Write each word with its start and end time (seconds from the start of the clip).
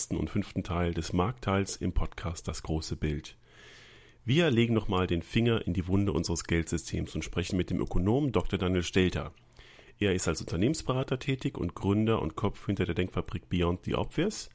letzten 0.00 0.16
und 0.16 0.30
fünften 0.30 0.62
Teil 0.62 0.94
des 0.94 1.12
Marktteils 1.12 1.76
im 1.76 1.92
Podcast 1.92 2.48
Das 2.48 2.62
große 2.62 2.96
Bild. 2.96 3.36
Wir 4.24 4.50
legen 4.50 4.72
nochmal 4.72 5.06
den 5.06 5.20
Finger 5.20 5.66
in 5.66 5.74
die 5.74 5.86
Wunde 5.88 6.12
unseres 6.12 6.44
Geldsystems 6.44 7.14
und 7.14 7.22
sprechen 7.22 7.58
mit 7.58 7.68
dem 7.68 7.80
Ökonomen 7.80 8.32
Dr. 8.32 8.58
Daniel 8.58 8.82
Stelter. 8.82 9.34
Er 9.98 10.14
ist 10.14 10.26
als 10.26 10.40
Unternehmensberater 10.40 11.18
tätig 11.18 11.58
und 11.58 11.74
Gründer 11.74 12.22
und 12.22 12.34
Kopf 12.34 12.64
hinter 12.64 12.86
der 12.86 12.94
Denkfabrik 12.94 13.50
Beyond 13.50 13.84
the 13.84 13.94
Obvious. 13.94 14.48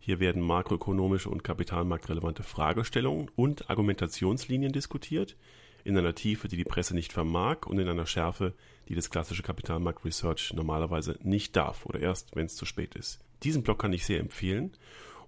Hier 0.00 0.20
werden 0.20 0.42
makroökonomische 0.42 1.30
und 1.30 1.44
kapitalmarktrelevante 1.44 2.42
Fragestellungen 2.42 3.30
und 3.36 3.70
Argumentationslinien 3.70 4.72
diskutiert, 4.72 5.34
in 5.82 5.96
einer 5.96 6.14
Tiefe, 6.14 6.46
die 6.46 6.58
die 6.58 6.64
Presse 6.64 6.94
nicht 6.94 7.14
vermag 7.14 7.64
und 7.64 7.78
in 7.78 7.88
einer 7.88 8.04
Schärfe, 8.04 8.52
die 8.90 8.96
das 8.96 9.08
klassische 9.08 9.42
Kapitalmarkt-Research 9.42 10.52
normalerweise 10.52 11.18
nicht 11.22 11.56
darf 11.56 11.86
oder 11.86 12.00
erst, 12.00 12.36
wenn 12.36 12.44
es 12.44 12.54
zu 12.54 12.66
spät 12.66 12.96
ist. 12.96 13.18
Diesen 13.42 13.62
Blog 13.62 13.78
kann 13.78 13.92
ich 13.92 14.06
sehr 14.06 14.20
empfehlen 14.20 14.72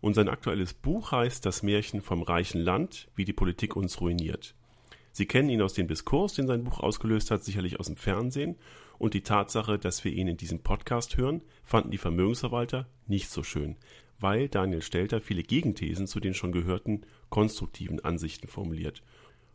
und 0.00 0.14
sein 0.14 0.28
aktuelles 0.28 0.74
Buch 0.74 1.12
heißt 1.12 1.44
Das 1.46 1.62
Märchen 1.62 2.00
vom 2.00 2.22
reichen 2.22 2.60
Land, 2.60 3.08
wie 3.14 3.24
die 3.24 3.32
Politik 3.32 3.76
uns 3.76 4.00
ruiniert. 4.00 4.54
Sie 5.12 5.26
kennen 5.26 5.50
ihn 5.50 5.62
aus 5.62 5.74
dem 5.74 5.88
Diskurs, 5.88 6.34
den 6.34 6.46
sein 6.46 6.64
Buch 6.64 6.80
ausgelöst 6.80 7.30
hat, 7.30 7.44
sicherlich 7.44 7.78
aus 7.78 7.86
dem 7.86 7.96
Fernsehen 7.96 8.56
und 8.98 9.14
die 9.14 9.22
Tatsache, 9.22 9.78
dass 9.78 10.04
wir 10.04 10.12
ihn 10.12 10.28
in 10.28 10.36
diesem 10.36 10.60
Podcast 10.60 11.16
hören, 11.16 11.42
fanden 11.62 11.90
die 11.90 11.98
Vermögensverwalter 11.98 12.88
nicht 13.06 13.28
so 13.28 13.42
schön 13.42 13.77
weil 14.22 14.48
Daniel 14.48 14.82
Stelter 14.82 15.20
viele 15.20 15.42
Gegenthesen 15.42 16.06
zu 16.06 16.20
den 16.20 16.34
schon 16.34 16.52
gehörten 16.52 17.02
konstruktiven 17.28 18.00
Ansichten 18.00 18.47
formuliert. 18.47 19.02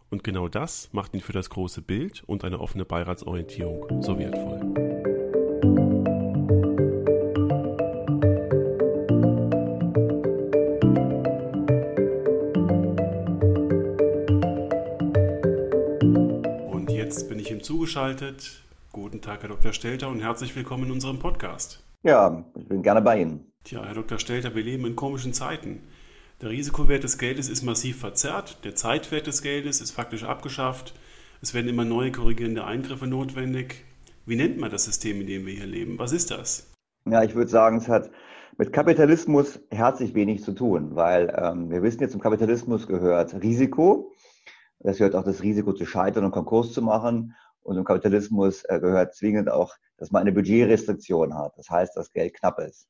Und 0.09 0.23
genau 0.23 0.47
das 0.47 0.89
macht 0.93 1.13
ihn 1.13 1.21
für 1.21 1.33
das 1.33 1.49
große 1.49 1.81
Bild 1.81 2.23
und 2.25 2.43
eine 2.43 2.59
offene 2.59 2.85
Beiratsorientierung 2.85 4.01
so 4.01 4.17
wertvoll. 4.19 4.86
Zugeschaltet. 17.67 18.61
Guten 18.93 19.19
Tag, 19.19 19.41
Herr 19.41 19.49
Dr. 19.49 19.73
Stelter, 19.73 20.07
und 20.07 20.21
herzlich 20.21 20.55
willkommen 20.55 20.85
in 20.85 20.91
unserem 20.91 21.19
Podcast. 21.19 21.83
Ja, 22.01 22.45
ich 22.57 22.65
bin 22.65 22.81
gerne 22.81 23.01
bei 23.01 23.19
Ihnen. 23.19 23.51
Tja, 23.65 23.83
Herr 23.83 23.93
Dr. 23.93 24.19
Stelter, 24.19 24.55
wir 24.55 24.63
leben 24.63 24.85
in 24.85 24.95
komischen 24.95 25.33
Zeiten. 25.33 25.81
Der 26.41 26.49
Risikowert 26.49 27.03
des 27.03 27.17
Geldes 27.17 27.49
ist 27.49 27.63
massiv 27.63 27.99
verzerrt, 27.99 28.63
der 28.63 28.75
Zeitwert 28.75 29.27
des 29.27 29.41
Geldes 29.41 29.81
ist 29.81 29.91
faktisch 29.91 30.23
abgeschafft, 30.23 30.93
es 31.41 31.53
werden 31.53 31.67
immer 31.67 31.83
neue 31.83 32.13
korrigierende 32.13 32.63
Eingriffe 32.63 33.05
notwendig. 33.05 33.83
Wie 34.25 34.37
nennt 34.37 34.57
man 34.57 34.71
das 34.71 34.85
System, 34.85 35.19
in 35.19 35.27
dem 35.27 35.45
wir 35.45 35.53
hier 35.53 35.67
leben? 35.67 35.99
Was 35.99 36.13
ist 36.13 36.31
das? 36.31 36.71
Ja, 37.03 37.21
ich 37.23 37.35
würde 37.35 37.51
sagen, 37.51 37.79
es 37.79 37.89
hat 37.89 38.09
mit 38.57 38.71
Kapitalismus 38.71 39.59
herzlich 39.71 40.15
wenig 40.15 40.41
zu 40.41 40.53
tun, 40.53 40.95
weil 40.95 41.35
ähm, 41.37 41.69
wir 41.69 41.83
wissen 41.83 41.99
jetzt, 41.99 42.13
zum 42.13 42.21
Kapitalismus 42.21 42.87
gehört 42.87 43.33
Risiko. 43.43 44.13
Das 44.79 44.99
gehört 44.99 45.15
auch 45.15 45.25
das 45.25 45.43
Risiko 45.43 45.73
zu 45.73 45.85
scheitern 45.85 46.23
und 46.23 46.31
Konkurs 46.31 46.71
zu 46.71 46.81
machen. 46.81 47.35
Und 47.67 47.75
zum 47.75 47.83
Kapitalismus 47.83 48.63
äh, 48.63 48.79
gehört 48.79 49.13
zwingend 49.13 49.51
auch, 49.51 49.75
dass 49.97 50.09
man 50.09 50.21
eine 50.21 50.31
Budgetrestriktion 50.31 51.37
hat. 51.37 51.57
Das 51.57 51.69
heißt, 51.69 51.97
dass 51.97 52.13
Geld 52.13 52.33
knapp 52.33 52.59
ist. 52.59 52.87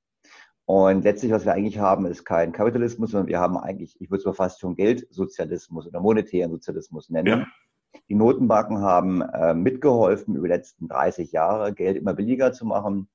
Und 0.66 1.04
letztlich, 1.04 1.32
was 1.32 1.46
wir 1.46 1.54
eigentlich 1.54 1.80
haben, 1.80 2.06
ist 2.06 2.26
kein 2.26 2.52
Kapitalismus, 2.52 3.10
sondern 3.10 3.28
wir 3.28 3.40
haben 3.40 3.58
eigentlich, 3.58 4.00
ich 4.00 4.12
würde 4.12 4.20
es 4.20 4.26
mal 4.26 4.34
fast 4.34 4.60
schon 4.60 4.76
Geldsozialismus 4.76 5.88
oder 5.88 6.00
monetären 6.00 6.52
Sozialismus 6.52 7.10
nennen. 7.10 7.40
Ja. 7.40 7.48
Die 8.08 8.14
Notenbanken 8.14 8.82
haben 8.82 9.24
äh, 9.24 9.56
mitgeholfen, 9.56 10.36
über 10.36 10.48
die 10.48 10.54
letzten 10.54 10.88
30 10.90 11.32
Jahre 11.32 11.74
Geld 11.74 11.98
immer 11.98 12.14
billiger 12.14 12.54
zu 12.54 12.66
machen. 12.66 13.10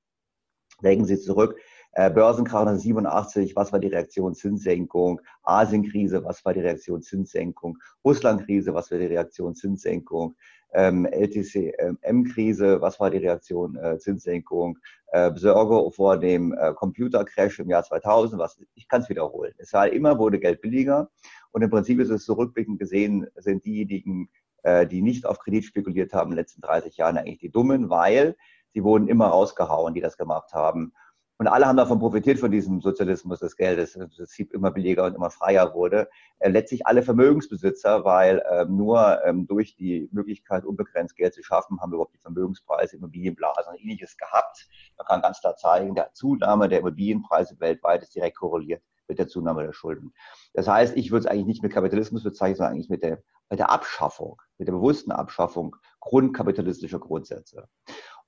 Denken 0.81 1.05
Sie 1.05 1.17
zurück, 1.17 1.57
äh, 1.93 2.09
Börsenkrach 2.09 2.61
1987, 2.61 3.55
was 3.55 3.71
war 3.71 3.79
die 3.79 3.87
Reaktion 3.87 4.35
Zinssenkung? 4.35 5.21
Asienkrise, 5.43 6.23
was 6.23 6.43
war 6.45 6.53
die 6.53 6.61
Reaktion 6.61 7.01
Zinssenkung? 7.01 7.77
Russlandkrise, 8.03 8.73
was 8.73 8.91
war 8.91 8.97
die 8.97 9.05
Reaktion 9.05 9.55
Zinssenkung? 9.55 10.35
ähm, 10.73 11.05
LTCM-Krise, 11.05 12.81
was 12.81 12.99
war 12.99 13.09
die 13.09 13.19
Reaktion? 13.19 13.75
Äh, 13.75 13.97
Zinssenkung, 13.99 14.77
äh, 15.11 15.31
Besorge 15.31 15.91
vor 15.91 16.17
dem 16.17 16.53
äh, 16.53 16.73
Computercrash 16.73 17.59
im 17.59 17.69
Jahr 17.69 17.83
2000, 17.83 18.39
was, 18.39 18.61
ich 18.73 18.87
kann 18.87 19.01
es 19.01 19.09
wiederholen. 19.09 19.53
Es 19.57 19.73
war 19.73 19.87
immer, 19.89 20.17
wurde 20.17 20.39
Geld 20.39 20.61
billiger 20.61 21.09
und 21.51 21.61
im 21.61 21.69
Prinzip 21.69 21.99
ist 21.99 22.09
es 22.09 22.25
zurückblickend 22.25 22.79
gesehen, 22.79 23.27
sind 23.35 23.65
diejenigen, 23.65 24.29
äh, 24.63 24.87
die 24.87 25.01
nicht 25.01 25.25
auf 25.25 25.39
Kredit 25.39 25.65
spekuliert 25.65 26.13
haben 26.13 26.31
in 26.31 26.35
den 26.35 26.41
letzten 26.41 26.61
30 26.61 26.97
Jahren 26.97 27.17
eigentlich 27.17 27.39
die 27.39 27.51
Dummen, 27.51 27.89
weil 27.89 28.35
sie 28.73 28.83
wurden 28.83 29.07
immer 29.07 29.27
rausgehauen, 29.27 29.93
die 29.93 30.01
das 30.01 30.17
gemacht 30.17 30.53
haben. 30.53 30.93
Und 31.39 31.47
alle 31.47 31.65
haben 31.65 31.77
davon 31.77 31.99
profitiert, 31.99 32.39
von 32.39 32.51
diesem 32.51 32.79
Sozialismus 32.79 33.39
des 33.39 33.55
Geldes, 33.57 33.93
das 33.93 34.15
Prinzip 34.15 34.53
immer 34.53 34.71
billiger 34.71 35.05
und 35.05 35.15
immer 35.15 35.31
freier 35.31 35.73
wurde. 35.73 36.07
Äh, 36.39 36.49
letztlich 36.49 36.85
alle 36.85 37.01
Vermögensbesitzer, 37.01 38.05
weil 38.05 38.43
ähm, 38.51 38.77
nur 38.77 39.23
ähm, 39.25 39.47
durch 39.47 39.75
die 39.75 40.09
Möglichkeit, 40.11 40.63
unbegrenzt 40.63 41.15
Geld 41.15 41.33
zu 41.33 41.43
schaffen, 41.43 41.81
haben 41.81 41.91
wir 41.91 41.95
überhaupt 41.95 42.13
die 42.13 42.19
Vermögenspreise, 42.19 42.97
Immobilienblasen 42.97 43.73
und 43.73 43.81
ähnliches 43.81 44.15
gehabt. 44.17 44.67
Man 44.97 45.07
kann 45.07 45.21
ganz 45.21 45.39
klar 45.41 45.55
zeigen, 45.55 45.95
der 45.95 46.13
Zunahme 46.13 46.69
der 46.69 46.79
Immobilienpreise 46.79 47.59
weltweit 47.59 48.03
ist 48.03 48.13
direkt 48.13 48.37
korreliert 48.37 48.83
mit 49.07 49.19
der 49.19 49.27
Zunahme 49.27 49.63
der 49.63 49.73
Schulden. 49.73 50.13
Das 50.53 50.67
heißt, 50.67 50.95
ich 50.95 51.11
würde 51.11 51.25
es 51.25 51.31
eigentlich 51.31 51.47
nicht 51.47 51.63
mit 51.63 51.73
Kapitalismus 51.73 52.23
bezeichnen, 52.23 52.57
sondern 52.57 52.73
eigentlich 52.73 52.89
mit 52.89 53.03
der, 53.03 53.21
mit 53.49 53.59
der 53.59 53.69
Abschaffung, 53.69 54.41
mit 54.57 54.67
der 54.67 54.73
bewussten 54.73 55.11
Abschaffung 55.11 55.75
grundkapitalistischer 55.99 56.99
Grundsätze. 56.99 57.67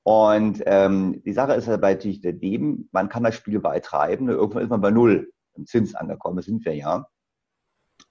Und 0.07 0.61
ähm, 0.67 1.23
die 1.25 1.33
Sache 1.33 1.53
ist 1.53 1.67
dabei 1.67 1.95
natürlich 1.95 2.21
dem, 2.21 2.87
man 2.91 3.09
kann 3.09 3.23
das 3.23 3.33
Spiel 3.33 3.59
beitreiben. 3.59 4.29
Irgendwann 4.29 4.61
ist 4.61 4.69
man 4.69 4.79
bei 4.79 4.91
Null 4.91 5.31
im 5.55 5.65
Zins 5.65 5.95
angekommen, 5.95 6.35
das 6.35 6.45
sind 6.45 6.63
wir 6.63 6.75
ja. 6.75 7.07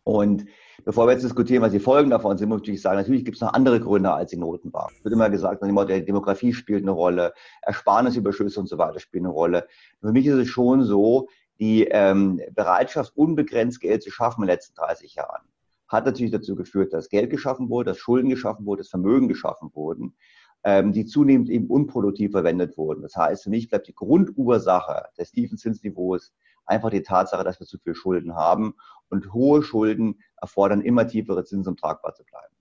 Und 0.02 0.44
bevor 0.84 1.06
wir 1.06 1.12
jetzt 1.12 1.22
diskutieren, 1.22 1.62
was 1.62 1.70
die 1.70 1.78
Folgen 1.78 2.10
davon 2.10 2.36
sind, 2.36 2.48
muss 2.48 2.66
ich 2.66 2.82
sagen, 2.82 2.96
natürlich 2.96 3.24
gibt 3.24 3.36
es 3.36 3.42
noch 3.42 3.52
andere 3.52 3.78
Gründe 3.78 4.12
als 4.12 4.30
die 4.30 4.36
Notenbank. 4.36 4.90
Es 4.98 5.04
wird 5.04 5.14
immer 5.14 5.30
gesagt, 5.30 5.62
die 5.62 6.04
Demografie 6.04 6.52
spielt 6.52 6.82
eine 6.82 6.90
Rolle, 6.90 7.32
Ersparnisüberschüsse 7.62 8.58
und 8.58 8.66
so 8.68 8.76
weiter 8.76 8.98
spielen 8.98 9.26
eine 9.26 9.32
Rolle. 9.32 9.68
Für 10.00 10.10
mich 10.10 10.26
ist 10.26 10.34
es 10.34 10.48
schon 10.48 10.82
so, 10.82 11.28
die 11.60 11.84
ähm, 11.84 12.40
Bereitschaft, 12.56 13.16
unbegrenzt 13.16 13.80
Geld 13.80 14.02
zu 14.02 14.10
schaffen 14.10 14.42
in 14.42 14.48
den 14.48 14.54
letzten 14.54 14.74
30 14.74 15.14
Jahren, 15.14 15.42
hat 15.86 16.06
natürlich 16.06 16.32
dazu 16.32 16.56
geführt, 16.56 16.92
dass 16.92 17.08
Geld 17.08 17.30
geschaffen 17.30 17.68
wurde, 17.68 17.92
dass 17.92 17.98
Schulden 17.98 18.30
geschaffen 18.30 18.66
wurden, 18.66 18.78
dass 18.78 18.88
Vermögen 18.88 19.28
geschaffen 19.28 19.70
wurden 19.74 20.16
die 20.64 21.04
zunehmend 21.04 21.50
eben 21.50 21.66
unproduktiv 21.66 22.32
verwendet 22.32 22.78
wurden. 22.78 23.02
Das 23.02 23.16
heißt, 23.16 23.44
für 23.44 23.50
mich 23.50 23.68
bleibt 23.68 23.86
die 23.86 23.94
Grundursache 23.94 25.08
des 25.18 25.30
tiefen 25.30 25.58
Zinsniveaus 25.58 26.32
einfach 26.66 26.90
die 26.90 27.02
Tatsache, 27.02 27.44
dass 27.44 27.60
wir 27.60 27.66
zu 27.66 27.78
viel 27.78 27.94
Schulden 27.94 28.34
haben 28.34 28.74
und 29.10 29.32
hohe 29.32 29.62
Schulden 29.62 30.20
erfordern 30.40 30.80
immer 30.80 31.06
tiefere 31.06 31.44
Zinsen, 31.44 31.72
um 31.72 31.76
tragbar 31.76 32.14
zu 32.14 32.24
bleiben. 32.24 32.54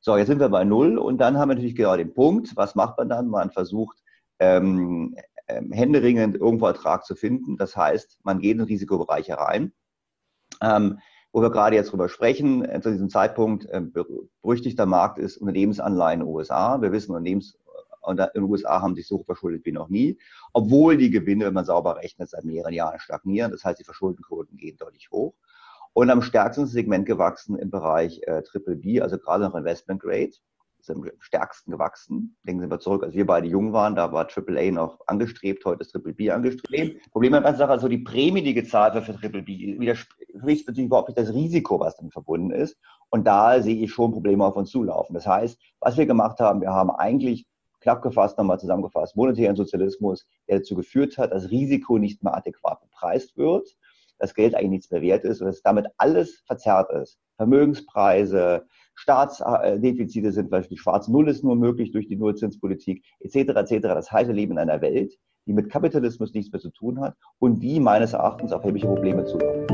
So, 0.00 0.16
jetzt 0.16 0.28
sind 0.28 0.40
wir 0.40 0.50
bei 0.50 0.64
Null 0.64 0.98
und 0.98 1.18
dann 1.18 1.38
haben 1.38 1.48
wir 1.48 1.54
natürlich 1.54 1.76
genau 1.76 1.96
den 1.96 2.12
Punkt, 2.12 2.54
was 2.56 2.74
macht 2.74 2.98
man 2.98 3.08
dann? 3.08 3.28
Man 3.28 3.50
versucht, 3.50 4.02
ähm, 4.38 5.16
ähm, 5.48 5.72
händeringend 5.72 6.36
irgendwo 6.36 6.66
Ertrag 6.66 7.04
zu 7.04 7.14
finden. 7.14 7.56
Das 7.56 7.76
heißt, 7.76 8.20
man 8.22 8.38
geht 8.38 8.56
in 8.56 8.62
Risikobereiche 8.62 9.38
rein. 9.38 9.72
Ähm, 10.60 10.98
wo 11.36 11.42
wir 11.42 11.50
gerade 11.50 11.76
jetzt 11.76 11.92
drüber 11.92 12.08
sprechen, 12.08 12.64
äh, 12.64 12.80
zu 12.80 12.90
diesem 12.90 13.10
Zeitpunkt 13.10 13.66
äh, 13.66 13.82
berüchtigter 13.82 14.86
Markt 14.86 15.18
ist 15.18 15.36
Unternehmensanleihen 15.36 16.22
in 16.22 16.26
den 16.26 16.34
USA. 16.34 16.80
Wir 16.80 16.92
wissen, 16.92 17.10
Unternehmens 17.10 17.58
in 18.08 18.16
den 18.16 18.44
USA 18.44 18.80
haben 18.80 18.94
sich 18.94 19.06
so 19.06 19.22
verschuldet 19.22 19.66
wie 19.66 19.72
noch 19.72 19.90
nie, 19.90 20.18
obwohl 20.54 20.96
die 20.96 21.10
Gewinne, 21.10 21.44
wenn 21.44 21.52
man 21.52 21.66
sauber 21.66 21.96
rechnet, 21.96 22.30
seit 22.30 22.44
mehreren 22.44 22.72
Jahren 22.72 22.98
stagnieren. 23.00 23.50
Das 23.50 23.64
heißt, 23.64 23.78
die 23.78 23.84
Verschuldenquoten 23.84 24.56
gehen 24.56 24.78
deutlich 24.78 25.10
hoch. 25.10 25.34
Und 25.92 26.08
am 26.08 26.22
stärksten 26.22 26.66
Segment 26.66 27.04
gewachsen 27.04 27.58
im 27.58 27.68
Bereich 27.68 28.22
äh, 28.22 28.40
Triple 28.42 28.76
B, 28.76 29.02
also 29.02 29.18
gerade 29.18 29.44
noch 29.44 29.54
Investment 29.54 30.00
Grade 30.00 30.32
ist 30.88 30.96
am 30.96 31.04
stärksten 31.18 31.70
gewachsen. 31.70 32.36
Denken 32.44 32.62
Sie 32.62 32.68
mal 32.68 32.78
zurück, 32.78 33.02
als 33.02 33.14
wir 33.14 33.26
beide 33.26 33.48
jung 33.48 33.72
waren, 33.72 33.94
da 33.94 34.12
war 34.12 34.28
AAA 34.28 34.70
noch 34.70 35.00
angestrebt, 35.06 35.64
heute 35.64 35.82
ist 35.82 35.90
Triple 35.90 36.14
B 36.14 36.30
angestrebt. 36.30 37.10
Problem 37.10 37.34
an 37.34 37.42
der 37.42 37.50
ganzen 37.50 37.58
Sache, 37.58 37.72
also 37.72 37.88
die 37.88 37.98
Prämie, 37.98 38.42
die 38.42 38.54
gezahlt 38.54 38.94
wird 38.94 39.04
für 39.04 39.16
Triple 39.16 39.42
B, 39.42 39.78
widerspricht 39.78 40.66
natürlich 40.66 40.86
überhaupt 40.86 41.08
nicht 41.08 41.18
das 41.18 41.32
Risiko, 41.32 41.80
was 41.80 41.96
damit 41.96 42.12
verbunden 42.12 42.50
ist. 42.50 42.76
Und 43.10 43.26
da 43.26 43.60
sehe 43.60 43.76
ich 43.76 43.92
schon 43.92 44.12
Probleme 44.12 44.44
auf 44.44 44.56
uns 44.56 44.70
zulaufen. 44.70 45.14
Das 45.14 45.26
heißt, 45.26 45.60
was 45.80 45.96
wir 45.96 46.06
gemacht 46.06 46.38
haben, 46.40 46.60
wir 46.60 46.70
haben 46.70 46.90
eigentlich 46.90 47.46
knapp 47.80 48.02
gefasst, 48.02 48.38
nochmal 48.38 48.58
zusammengefasst, 48.58 49.16
monetären 49.16 49.56
Sozialismus, 49.56 50.26
der 50.48 50.58
dazu 50.58 50.74
geführt 50.74 51.18
hat, 51.18 51.32
dass 51.32 51.50
Risiko 51.50 51.98
nicht 51.98 52.22
mehr 52.22 52.36
adäquat 52.36 52.80
bepreist 52.80 53.36
wird, 53.36 53.76
das 54.18 54.34
Geld 54.34 54.54
eigentlich 54.54 54.70
nichts 54.70 54.90
mehr 54.90 55.02
wert 55.02 55.24
ist 55.24 55.40
und 55.40 55.46
dass 55.46 55.62
damit 55.62 55.86
alles 55.98 56.42
verzerrt 56.46 56.90
ist. 56.92 57.18
Vermögenspreise, 57.36 58.66
Staatsdefizite 58.96 60.32
sind, 60.32 60.50
weil 60.50 60.62
die 60.62 60.78
schwarze 60.78 61.12
Null 61.12 61.28
ist 61.28 61.44
nur 61.44 61.54
möglich 61.54 61.92
durch 61.92 62.08
die 62.08 62.16
Nullzinspolitik, 62.16 63.04
etc. 63.20 63.36
etc. 63.36 63.82
Das 63.82 64.10
heißt, 64.10 64.28
wir 64.28 64.34
leben 64.34 64.52
in 64.52 64.58
einer 64.58 64.80
Welt, 64.80 65.16
die 65.46 65.52
mit 65.52 65.70
Kapitalismus 65.70 66.34
nichts 66.34 66.50
mehr 66.50 66.60
zu 66.60 66.70
tun 66.70 67.00
hat 67.00 67.14
und 67.38 67.60
die 67.60 67.78
meines 67.78 68.14
Erachtens 68.14 68.52
auf 68.52 68.62
erhebliche 68.62 68.86
Probleme 68.86 69.24
zuläuft. 69.24 69.72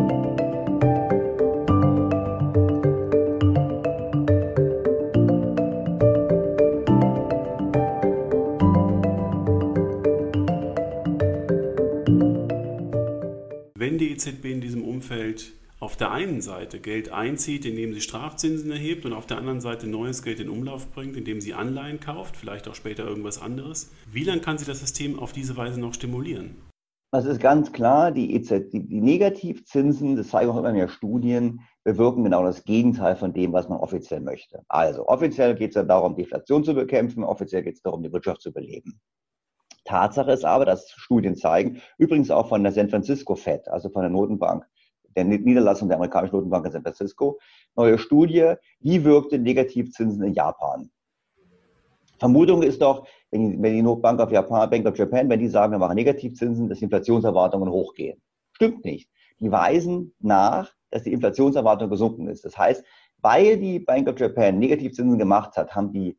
EZB 14.12 14.44
in 14.44 14.60
diesem 14.60 14.84
Umfeld 14.84 15.52
auf 15.82 15.96
der 15.96 16.12
einen 16.12 16.40
Seite 16.40 16.79
Geld 16.79 17.11
einzieht, 17.11 17.67
indem 17.67 17.93
sie 17.93 18.00
Strafzinsen 18.00 18.70
erhebt 18.70 19.05
und 19.05 19.12
auf 19.12 19.26
der 19.26 19.37
anderen 19.37 19.61
Seite 19.61 19.88
neues 19.88 20.23
Geld 20.23 20.38
in 20.38 20.49
Umlauf 20.49 20.93
bringt, 20.93 21.17
indem 21.17 21.40
sie 21.40 21.55
Anleihen 21.55 21.99
kauft, 21.99 22.37
vielleicht 22.37 22.69
auch 22.69 22.76
später 22.76 23.05
irgendwas 23.05 23.43
anderes. 23.43 23.90
Wie 24.06 24.23
lange 24.23 24.43
kann 24.43 24.58
sie 24.58 24.64
das 24.64 24.79
System 24.79 25.19
auf 25.19 25.32
diese 25.32 25.56
Weise 25.56 25.81
noch 25.81 25.93
stimulieren? 25.93 26.55
Das 27.11 27.25
ist 27.25 27.40
ganz 27.40 27.73
klar, 27.73 28.12
die, 28.12 28.32
EZ, 28.37 28.70
die, 28.70 28.87
die 28.87 29.00
Negativzinsen, 29.00 30.14
das 30.14 30.29
zeigen 30.29 30.52
auch 30.52 30.56
immer 30.56 30.73
mehr 30.73 30.88
Studien, 30.88 31.62
bewirken 31.82 32.23
genau 32.23 32.44
das 32.44 32.62
Gegenteil 32.62 33.17
von 33.17 33.32
dem, 33.32 33.52
was 33.52 33.69
man 33.69 33.81
offiziell 33.81 34.20
möchte. 34.20 34.62
Also 34.69 35.08
offiziell 35.08 35.56
geht 35.56 35.70
es 35.70 35.75
ja 35.75 35.82
darum, 35.82 36.14
Deflation 36.14 36.62
zu 36.62 36.75
bekämpfen, 36.75 37.25
offiziell 37.25 37.64
geht 37.64 37.75
es 37.75 37.82
darum, 37.82 38.05
die 38.05 38.12
Wirtschaft 38.12 38.40
zu 38.40 38.52
beleben. 38.52 39.00
Tatsache 39.85 40.31
ist 40.31 40.44
aber, 40.44 40.64
dass 40.64 40.88
Studien 40.93 41.35
zeigen, 41.35 41.82
übrigens 41.99 42.31
auch 42.31 42.49
von 42.49 42.62
der 42.62 42.70
San 42.70 42.88
Francisco 42.88 43.35
Fed, 43.35 43.67
also 43.67 43.90
von 43.90 44.02
der 44.02 44.11
Notenbank, 44.11 44.64
der 45.17 45.25
Niederlassung 45.25 45.88
der 45.88 45.97
amerikanischen 45.97 46.37
Notenbank 46.37 46.67
in 46.67 46.73
San 46.73 46.82
Francisco, 46.82 47.38
neue 47.76 47.99
Studie, 47.99 48.55
wie 48.81 49.05
wirkte 49.05 49.38
Negativzinsen 49.38 50.23
in 50.23 50.35
Japan? 50.35 50.91
Vermutung 52.19 52.62
ist 52.62 52.81
doch, 52.81 53.06
wenn 53.32 53.50
die, 53.50 53.62
wenn 53.62 53.87
of 53.87 54.31
Japan, 54.31 54.70
Bank 54.70 54.87
of 54.87 54.97
Japan, 54.97 55.29
wenn 55.29 55.41
die 55.41 55.49
sagen, 55.49 55.73
wir 55.73 55.79
machen 55.79 55.97
Negativzinsen, 55.97 56.69
dass 56.69 56.79
die 56.79 56.85
Inflationserwartungen 56.85 57.69
hochgehen. 57.69 58.23
Stimmt 58.53 58.85
nicht. 58.85 59.11
Die 59.41 59.50
weisen 59.50 60.14
nach, 60.20 60.73
dass 60.91 61.03
die 61.03 61.12
Inflationserwartung 61.12 61.91
gesunken 61.91 62.29
ist. 62.29 62.44
Das 62.44 62.56
heißt, 62.56 62.85
weil 63.23 63.59
die 63.59 63.81
Bank 63.81 64.09
of 64.09 64.20
Japan 64.20 64.59
Negativzinsen 64.59 65.19
gemacht 65.19 65.56
hat, 65.56 65.75
haben 65.75 65.93
die 65.93 66.17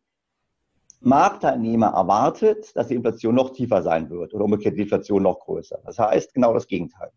Marktteilnehmer 0.99 1.87
erwartet, 1.87 2.75
dass 2.75 2.87
die 2.87 2.95
Inflation 2.95 3.35
noch 3.35 3.51
tiefer 3.51 3.81
sein 3.81 4.09
wird 4.09 4.33
oder 4.33 4.45
umgekehrt 4.45 4.77
die 4.77 4.81
Inflation 4.83 5.23
noch 5.23 5.39
größer. 5.39 5.79
Das 5.85 5.99
heißt 5.99 6.33
genau 6.33 6.53
das 6.53 6.67
Gegenteil. 6.67 7.11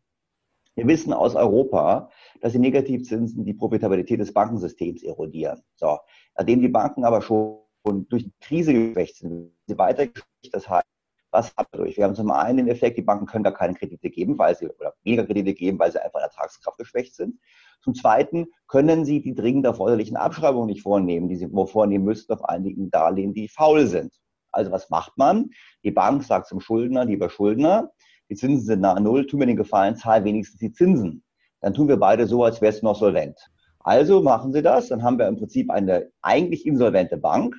Wir 0.76 0.86
wissen 0.86 1.14
aus 1.14 1.34
Europa, 1.34 2.10
dass 2.42 2.52
die 2.52 2.58
Negativzinsen 2.58 3.44
die 3.44 3.54
Profitabilität 3.54 4.20
des 4.20 4.32
Bankensystems 4.32 5.02
erodieren. 5.02 5.62
So, 5.74 5.98
nachdem 6.36 6.60
die 6.60 6.68
Banken 6.68 7.04
aber 7.04 7.22
schon 7.22 7.60
durch 7.82 8.24
die 8.24 8.32
Krise 8.40 8.74
geschwächt 8.74 9.16
sind, 9.16 9.52
sie 9.66 9.78
weiter 9.78 10.06
geschwächt, 10.06 10.52
das 10.52 10.68
heißt, 10.68 10.86
was 11.30 11.54
haben 11.56 11.66
wir 11.72 11.78
durch? 11.80 11.96
Wir 11.96 12.04
haben 12.04 12.14
zum 12.14 12.30
einen 12.30 12.58
den 12.58 12.68
Effekt, 12.68 12.98
die 12.98 13.02
Banken 13.02 13.26
können 13.26 13.44
gar 13.44 13.54
keine 13.54 13.74
Kredite 13.74 14.10
geben, 14.10 14.38
weil 14.38 14.54
sie, 14.54 14.68
oder 14.68 14.94
weniger 15.02 15.24
Kredite 15.24 15.54
geben, 15.54 15.78
weil 15.78 15.92
sie 15.92 16.02
einfach 16.02 16.18
in 16.20 16.24
Ertragskraft 16.24 16.78
geschwächt 16.78 17.14
sind. 17.14 17.40
Zum 17.80 17.94
zweiten 17.94 18.46
können 18.68 19.04
sie 19.06 19.22
die 19.22 19.34
dringend 19.34 19.64
erforderlichen 19.64 20.16
Abschreibungen 20.16 20.66
nicht 20.66 20.82
vornehmen, 20.82 21.28
die 21.28 21.36
sie 21.36 21.48
vornehmen 21.48 22.04
müssten 22.04 22.32
auf 22.34 22.44
einigen 22.44 22.90
Darlehen, 22.90 23.32
die 23.32 23.48
faul 23.48 23.86
sind. 23.86 24.12
Also 24.52 24.70
was 24.70 24.90
macht 24.90 25.16
man? 25.16 25.50
Die 25.84 25.90
Bank 25.90 26.22
sagt 26.22 26.48
zum 26.48 26.60
Schuldner, 26.60 27.04
lieber 27.04 27.28
Schuldner, 27.30 27.90
die 28.28 28.34
Zinsen 28.34 28.66
sind 28.66 28.80
nahe 28.80 29.00
Null, 29.00 29.26
tun 29.26 29.40
mir 29.40 29.46
den 29.46 29.56
Gefallen, 29.56 29.96
zahl 29.96 30.24
wenigstens 30.24 30.58
die 30.58 30.72
Zinsen. 30.72 31.22
Dann 31.60 31.74
tun 31.74 31.88
wir 31.88 31.96
beide 31.96 32.26
so, 32.26 32.44
als 32.44 32.60
wärst 32.60 32.82
du 32.82 32.86
noch 32.86 32.98
solvent. 32.98 33.38
Also 33.80 34.20
machen 34.20 34.52
Sie 34.52 34.62
das, 34.62 34.88
dann 34.88 35.02
haben 35.02 35.18
wir 35.18 35.28
im 35.28 35.36
Prinzip 35.36 35.70
eine 35.70 36.10
eigentlich 36.22 36.66
insolvente 36.66 37.16
Bank, 37.16 37.54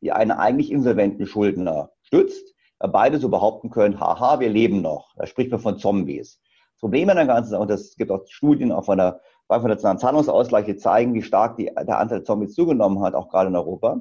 die 0.00 0.12
einen 0.12 0.32
eigentlich 0.32 0.72
insolventen 0.72 1.26
Schuldner 1.26 1.90
stützt, 2.02 2.54
beide 2.78 3.18
so 3.18 3.28
behaupten 3.28 3.70
können, 3.70 4.00
haha, 4.00 4.40
wir 4.40 4.48
leben 4.48 4.82
noch. 4.82 5.14
Da 5.16 5.26
spricht 5.26 5.50
man 5.50 5.60
von 5.60 5.78
Zombies. 5.78 6.40
Das 6.72 6.80
Problem 6.80 7.08
an 7.10 7.16
der 7.16 7.26
ganzen 7.26 7.50
Sache, 7.50 7.62
und 7.62 7.70
es 7.70 7.96
gibt 7.96 8.10
auch 8.10 8.24
Studien 8.28 8.72
auch 8.72 8.84
von 8.84 8.98
der 8.98 9.20
Bank 9.48 9.62
für 9.62 9.68
nationalen 9.68 9.98
Zahlungsausgleich, 9.98 10.66
die 10.66 10.76
zeigen, 10.76 11.14
wie 11.14 11.22
stark 11.22 11.56
die, 11.56 11.66
der 11.66 11.98
Anteil 11.98 12.18
der 12.18 12.24
Zombies 12.24 12.54
zugenommen 12.54 13.02
hat, 13.02 13.14
auch 13.14 13.28
gerade 13.28 13.48
in 13.48 13.56
Europa. 13.56 14.00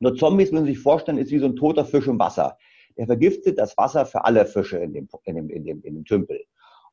Nur 0.00 0.16
Zombies, 0.16 0.50
müssen 0.50 0.66
Sie 0.66 0.72
sich 0.72 0.82
vorstellen, 0.82 1.18
ist 1.18 1.30
wie 1.30 1.38
so 1.38 1.46
ein 1.46 1.56
toter 1.56 1.84
Fisch 1.84 2.06
im 2.08 2.18
Wasser 2.18 2.56
der 2.96 3.06
vergiftet 3.06 3.58
das 3.58 3.76
Wasser 3.76 4.06
für 4.06 4.24
alle 4.24 4.46
Fische 4.46 4.78
in 4.78 4.92
dem, 4.92 5.08
in 5.24 5.36
dem, 5.36 5.50
in 5.50 5.64
dem, 5.64 5.82
in 5.82 5.94
dem 5.94 6.04
Tümpel. 6.04 6.44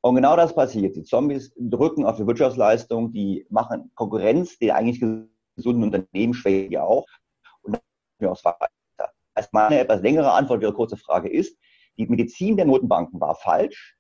Und 0.02 0.16
genau 0.16 0.36
das 0.36 0.56
passiert. 0.56 0.96
Die 0.96 1.04
Zombies 1.04 1.54
drücken 1.58 2.06
auf 2.06 2.18
die 2.18 2.26
Wirtschaftsleistung, 2.26 3.14
die 3.14 3.46
machen 3.50 3.92
Konkurrenz, 3.94 4.58
die 4.58 4.72
eigentlich 4.72 5.00
gesunden 5.56 5.84
Unternehmen 5.84 6.34
schwächen 6.34 6.72
ja 6.72 6.84
auch. 6.84 7.06
Und 7.62 7.80
dann 8.20 8.30
aus 8.30 8.44
weiter. 8.44 8.68
Als 9.34 9.50
meine 9.52 9.80
etwas 9.80 10.02
längere 10.02 10.32
Antwort 10.32 10.58
auf 10.58 10.64
Ihre 10.64 10.74
kurze 10.74 10.98
Frage 10.98 11.30
ist, 11.30 11.58
die 11.98 12.08
Medizin 12.08 12.58
der 12.58 12.66
Notenbanken 12.66 13.20
war 13.22 13.36
falsch, 13.36 13.98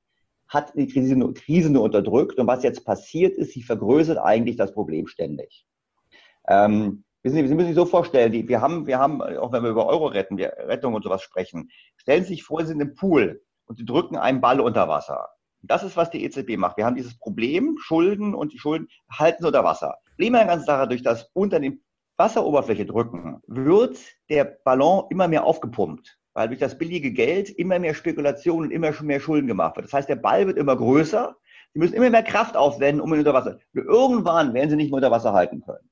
hat 0.48 0.74
die 0.76 0.88
Krise 0.88 1.16
Krise 1.34 1.70
nur 1.70 1.84
unterdrückt 1.84 2.38
und 2.38 2.48
was 2.48 2.64
jetzt 2.64 2.84
passiert 2.84 3.38
ist, 3.38 3.54
sie 3.54 3.64
vergrößert 3.64 4.18
eigentlich 4.18 4.58
das 4.58 4.74
Problem 4.74 5.08
ständig. 5.08 5.66
Ähm, 6.48 7.04
Wissen 7.24 7.36
Sie, 7.36 7.48
Sie 7.48 7.56
müssen 7.56 7.68
sich 7.68 7.76
so 7.76 7.86
vorstellen, 7.86 8.32
die, 8.32 8.48
wir 8.48 8.62
haben, 8.62 8.88
wir 8.88 8.98
haben, 8.98 9.22
auch 9.22 9.52
wenn 9.52 9.62
wir 9.64 9.70
über 9.70 9.86
Euro 9.86 10.08
retten, 10.08 10.38
wir 10.38 10.54
Rettung 10.58 10.96
und 10.96 11.04
sowas 11.04 11.22
sprechen, 11.22 11.70
stellen 11.98 12.24
Sie 12.24 12.30
sich 12.30 12.44
vor, 12.44 12.62
Sie 12.62 12.68
sind 12.68 12.82
im 12.82 12.96
Pool 12.96 13.44
und 13.66 13.78
Sie 13.78 13.86
drücken 13.86 14.18
einen 14.18 14.42
Ball 14.42 14.60
unter 14.60 14.88
Wasser. 14.88 15.30
Das 15.64 15.84
ist, 15.84 15.96
was 15.96 16.10
die 16.10 16.24
EZB 16.24 16.58
macht. 16.58 16.78
Wir 16.78 16.86
haben 16.86 16.96
dieses 16.96 17.18
Problem, 17.20 17.78
Schulden 17.80 18.34
und 18.34 18.54
die 18.54 18.58
Schulden 18.58 18.88
halten 19.12 19.44
sie 19.44 19.48
unter 19.48 19.64
Wasser. 19.64 19.98
Problem 20.06 20.34
an 20.34 20.40
der 20.42 20.48
ganzen 20.48 20.66
Sache, 20.66 20.88
durch 20.88 21.04
das 21.04 21.30
unter 21.34 21.60
den 21.60 21.84
Wasseroberfläche 22.18 22.88
drücken, 22.88 23.40
wird 23.46 24.00
der 24.30 24.46
Ballon 24.46 25.06
immer 25.12 25.28
mehr 25.28 25.46
aufgepumpt, 25.46 26.18
weil 26.34 26.48
durch 26.48 26.60
das 26.60 26.80
billige 26.80 27.12
Geld 27.12 27.52
immer 27.52 27.78
mehr 27.78 27.94
Spekulation 27.94 28.64
und 28.64 28.72
immer 28.72 28.92
mehr 29.04 29.20
Schulden 29.20 29.46
gemacht 29.46 29.76
wird. 29.76 29.86
Das 29.86 29.94
heißt, 29.94 30.10
der 30.10 30.16
Ball 30.16 30.48
wird 30.48 30.58
immer 30.58 30.76
größer. 30.76 31.36
Sie 31.74 31.80
müssen 31.80 31.94
immer 31.94 32.10
mehr 32.10 32.24
Kraft 32.24 32.58
aufwenden, 32.58 33.00
um 33.00 33.14
ihn 33.14 33.20
unter 33.20 33.36
Wasser. 33.36 33.60
Irgendwann 33.74 34.56
werden 34.56 34.72
Sie 34.72 34.76
nicht 34.76 34.90
mehr 34.90 34.98
unter 34.98 35.12
Wasser 35.12 35.34
halten 35.34 35.62
können 35.62 35.91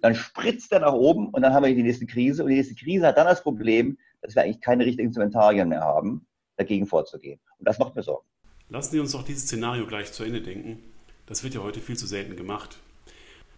dann 0.00 0.14
spritzt 0.14 0.72
er 0.72 0.80
nach 0.80 0.92
oben 0.92 1.28
und 1.28 1.42
dann 1.42 1.52
haben 1.52 1.64
wir 1.64 1.74
die 1.74 1.82
nächste 1.82 2.06
Krise. 2.06 2.42
Und 2.42 2.50
die 2.50 2.56
nächste 2.56 2.74
Krise 2.74 3.06
hat 3.06 3.16
dann 3.16 3.26
das 3.26 3.42
Problem, 3.42 3.98
dass 4.22 4.34
wir 4.34 4.42
eigentlich 4.42 4.60
keine 4.60 4.84
richtigen 4.84 5.08
Instrumentarien 5.08 5.68
mehr 5.68 5.80
haben, 5.80 6.26
dagegen 6.56 6.86
vorzugehen. 6.86 7.40
Und 7.58 7.68
das 7.68 7.78
macht 7.78 7.94
mir 7.96 8.02
Sorgen. 8.02 8.26
Lassen 8.68 8.92
Sie 8.92 9.00
uns 9.00 9.12
doch 9.12 9.24
dieses 9.24 9.44
Szenario 9.44 9.86
gleich 9.86 10.12
zu 10.12 10.24
Ende 10.24 10.40
denken. 10.40 10.78
Das 11.26 11.42
wird 11.44 11.54
ja 11.54 11.62
heute 11.62 11.80
viel 11.80 11.96
zu 11.96 12.06
selten 12.06 12.36
gemacht. 12.36 12.78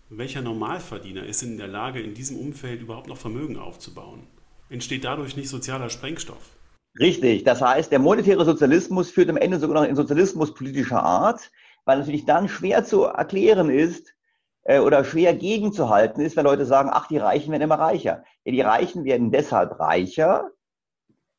Welcher 0.09 0.43
Normalverdiener 0.43 1.25
ist 1.25 1.43
in 1.43 1.57
der 1.57 1.69
Lage, 1.69 2.01
in 2.01 2.15
diesem 2.15 2.39
Umfeld 2.39 2.83
überhaupt 2.83 3.09
noch 3.09 3.17
Vermögen 3.17 3.57
aufzubauen? 3.57 4.27
Entsteht 4.69 5.05
dadurch 5.05 5.37
nicht 5.37 5.49
sozialer 5.49 5.91
Sprengstoff? 5.91 6.57
Richtig. 6.99 7.45
Das 7.45 7.63
heißt, 7.63 7.91
der 7.91 7.99
monetäre 7.99 8.45
Sozialismus 8.45 9.11
führt 9.11 9.31
am 9.31 9.37
Ende 9.37 9.59
sogar 9.59 9.83
noch 9.83 9.89
in 9.89 9.97
Sozialismus 9.97 10.55
politischer 10.55 11.03
Art, 11.03 11.51
weil 11.85 11.99
natürlich 11.99 12.27
dann 12.27 12.49
schwer 12.49 12.85
zu 12.85 13.05
erklären 13.05 13.71
ist, 13.71 14.15
äh, 14.65 14.79
oder 14.79 15.05
schwer 15.05 15.35
gegenzuhalten 15.35 16.23
ist, 16.23 16.37
wenn 16.37 16.45
Leute 16.45 16.67
sagen, 16.67 16.91
ach, 16.93 17.09
die 17.09 17.19
Reichen 17.19 17.53
werden 17.53 17.63
immer 17.63 17.79
reicher. 17.79 18.25
Ja, 18.45 18.53
die 18.53 18.61
Reichen 18.61 19.05
werden 19.05 19.31
deshalb 19.31 19.79
reicher, 19.79 20.51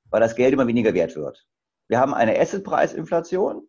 weil 0.09 0.21
das 0.21 0.35
Geld 0.35 0.53
immer 0.53 0.67
weniger 0.67 0.93
wert 0.93 1.15
wird. 1.15 1.45
Wir 1.87 1.99
haben 1.99 2.13
eine 2.13 2.39
Assetpreisinflation, 2.39 3.67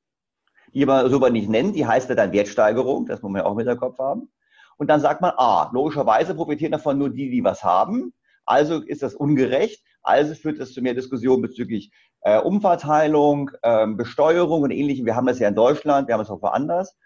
die 0.72 0.86
man 0.86 1.08
so 1.08 1.18
nicht 1.28 1.48
nennt, 1.48 1.76
die 1.76 1.86
heißt 1.86 2.08
ja 2.08 2.14
dann 2.14 2.32
Wertsteigerung, 2.32 3.06
das 3.06 3.22
muss 3.22 3.32
man 3.32 3.42
ja 3.42 3.46
auch 3.46 3.54
mit 3.54 3.66
im 3.66 3.78
Kopf 3.78 3.98
haben. 3.98 4.30
Und 4.76 4.88
dann 4.88 5.00
sagt 5.00 5.20
man, 5.20 5.32
ah, 5.36 5.70
logischerweise 5.72 6.34
profitieren 6.34 6.72
davon 6.72 6.98
nur 6.98 7.10
die, 7.10 7.30
die 7.30 7.44
was 7.44 7.62
haben. 7.62 8.12
Also 8.44 8.80
ist 8.80 9.02
das 9.02 9.14
ungerecht. 9.14 9.82
Also 10.02 10.34
führt 10.34 10.60
das 10.60 10.72
zu 10.72 10.82
mehr 10.82 10.94
Diskussionen 10.94 11.42
bezüglich 11.42 11.92
äh, 12.22 12.38
Umverteilung, 12.38 13.50
äh, 13.62 13.86
Besteuerung 13.86 14.62
und 14.62 14.70
ähnlichem. 14.70 15.06
Wir 15.06 15.16
haben 15.16 15.26
das 15.26 15.38
ja 15.38 15.48
in 15.48 15.54
Deutschland, 15.54 16.08
wir 16.08 16.14
haben 16.14 16.22
es 16.22 16.30
auch 16.30 16.42
woanders. 16.42 16.96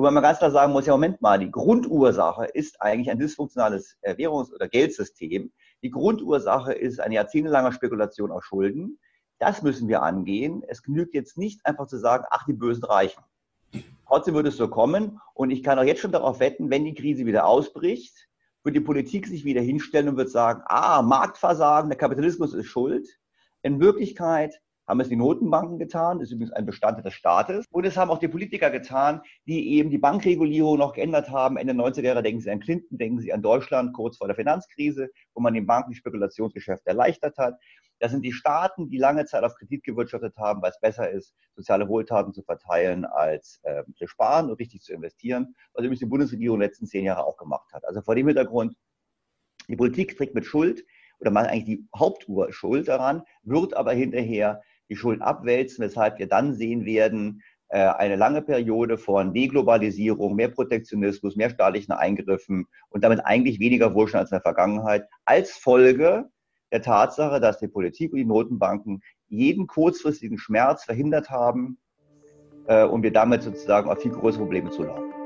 Wobei 0.00 0.12
man 0.12 0.22
ganz 0.22 0.38
klar 0.38 0.50
sagen 0.50 0.72
muss, 0.72 0.86
ja, 0.86 0.94
Moment 0.94 1.20
mal, 1.20 1.38
die 1.38 1.50
Grundursache 1.50 2.46
ist 2.46 2.80
eigentlich 2.80 3.10
ein 3.10 3.18
dysfunktionales 3.18 3.98
äh, 4.00 4.14
Währungs- 4.16 4.50
oder 4.50 4.66
Geldsystem. 4.66 5.52
Die 5.82 5.90
Grundursache 5.90 6.72
ist 6.72 7.00
eine 7.00 7.16
jahrzehntelange 7.16 7.70
Spekulation 7.70 8.30
auf 8.32 8.42
Schulden. 8.42 8.98
Das 9.38 9.60
müssen 9.60 9.88
wir 9.88 10.00
angehen. 10.02 10.62
Es 10.66 10.82
genügt 10.82 11.12
jetzt 11.12 11.36
nicht 11.36 11.66
einfach 11.66 11.86
zu 11.86 11.98
sagen, 11.98 12.24
ach, 12.30 12.46
die 12.46 12.54
bösen 12.54 12.84
Reichen. 12.84 13.22
Trotzdem 14.06 14.32
wird 14.32 14.46
es 14.46 14.56
so 14.56 14.68
kommen. 14.68 15.20
Und 15.34 15.50
ich 15.50 15.62
kann 15.62 15.78
auch 15.78 15.84
jetzt 15.84 16.00
schon 16.00 16.12
darauf 16.12 16.40
wetten, 16.40 16.70
wenn 16.70 16.86
die 16.86 16.94
Krise 16.94 17.26
wieder 17.26 17.44
ausbricht, 17.44 18.26
wird 18.64 18.76
die 18.76 18.80
Politik 18.80 19.26
sich 19.26 19.44
wieder 19.44 19.60
hinstellen 19.60 20.08
und 20.08 20.16
wird 20.16 20.30
sagen, 20.30 20.62
ah, 20.64 21.02
Marktversagen, 21.02 21.90
der 21.90 21.98
Kapitalismus 21.98 22.54
ist 22.54 22.68
schuld. 22.68 23.06
In 23.60 23.80
Wirklichkeit 23.80 24.62
haben 24.90 25.00
es 25.00 25.08
die 25.08 25.16
Notenbanken 25.16 25.78
getan, 25.78 26.18
das 26.18 26.28
ist 26.28 26.32
übrigens 26.32 26.52
ein 26.52 26.66
Bestandteil 26.66 27.04
des 27.04 27.14
Staates. 27.14 27.64
Und 27.70 27.86
es 27.86 27.96
haben 27.96 28.10
auch 28.10 28.18
die 28.18 28.26
Politiker 28.26 28.70
getan, 28.70 29.20
die 29.46 29.74
eben 29.74 29.88
die 29.88 29.98
Bankregulierung 29.98 30.78
noch 30.78 30.94
geändert 30.94 31.30
haben. 31.30 31.56
Ende 31.56 31.74
90er 31.74 32.02
Jahre 32.02 32.24
denken 32.24 32.40
Sie 32.40 32.50
an 32.50 32.58
Clinton, 32.58 32.98
denken 32.98 33.20
Sie 33.20 33.32
an 33.32 33.40
Deutschland 33.40 33.92
kurz 33.92 34.16
vor 34.16 34.26
der 34.26 34.34
Finanzkrise, 34.34 35.08
wo 35.32 35.40
man 35.42 35.54
den 35.54 35.64
Banken 35.64 35.92
die 35.92 35.96
Spekulationsgeschäfte 35.96 36.88
erleichtert 36.88 37.38
hat. 37.38 37.54
Das 38.00 38.10
sind 38.10 38.24
die 38.24 38.32
Staaten, 38.32 38.90
die 38.90 38.98
lange 38.98 39.26
Zeit 39.26 39.44
auf 39.44 39.54
Kredit 39.54 39.84
gewirtschaftet 39.84 40.36
haben, 40.36 40.60
weil 40.60 40.70
es 40.70 40.80
besser 40.80 41.08
ist, 41.08 41.34
soziale 41.54 41.86
Wohltaten 41.86 42.32
zu 42.32 42.42
verteilen, 42.42 43.04
als 43.04 43.60
äh, 43.62 43.84
zu 43.94 44.08
sparen 44.08 44.50
und 44.50 44.58
richtig 44.58 44.82
zu 44.82 44.92
investieren, 44.92 45.54
was 45.72 45.84
übrigens 45.84 46.00
die 46.00 46.06
Bundesregierung 46.06 46.56
in 46.56 46.60
den 46.62 46.68
letzten 46.68 46.86
zehn 46.86 47.04
Jahre 47.04 47.24
auch 47.24 47.36
gemacht 47.36 47.72
hat. 47.72 47.84
Also 47.84 48.02
vor 48.02 48.16
dem 48.16 48.26
Hintergrund, 48.26 48.74
die 49.68 49.76
Politik 49.76 50.16
trägt 50.16 50.34
mit 50.34 50.46
Schuld 50.46 50.84
oder 51.20 51.30
macht 51.30 51.46
eigentlich 51.46 51.64
die 51.64 51.88
Haupturschuld 51.94 52.88
daran, 52.88 53.22
wird 53.42 53.74
aber 53.74 53.92
hinterher 53.92 54.62
die 54.90 54.96
Schuld 54.96 55.22
abwälzen, 55.22 55.84
weshalb 55.84 56.18
wir 56.18 56.28
dann 56.28 56.54
sehen 56.54 56.84
werden, 56.84 57.42
äh, 57.68 57.78
eine 57.78 58.16
lange 58.16 58.42
Periode 58.42 58.98
von 58.98 59.32
Deglobalisierung, 59.32 60.34
mehr 60.34 60.48
Protektionismus, 60.48 61.36
mehr 61.36 61.50
staatlichen 61.50 61.92
Eingriffen 61.92 62.66
und 62.90 63.04
damit 63.04 63.24
eigentlich 63.24 63.60
weniger 63.60 63.94
Wohlstand 63.94 64.22
als 64.22 64.32
in 64.32 64.36
der 64.36 64.42
Vergangenheit, 64.42 65.06
als 65.24 65.52
Folge 65.52 66.28
der 66.72 66.82
Tatsache, 66.82 67.40
dass 67.40 67.58
die 67.58 67.68
Politik 67.68 68.12
und 68.12 68.18
die 68.18 68.24
Notenbanken 68.24 69.02
jeden 69.28 69.66
kurzfristigen 69.66 70.38
Schmerz 70.38 70.84
verhindert 70.84 71.30
haben, 71.30 71.78
äh, 72.66 72.84
und 72.84 73.02
wir 73.02 73.12
damit 73.12 73.42
sozusagen 73.42 73.90
auf 73.90 74.00
viel 74.00 74.12
größere 74.12 74.42
Probleme 74.42 74.70
zulaufen. 74.70 75.19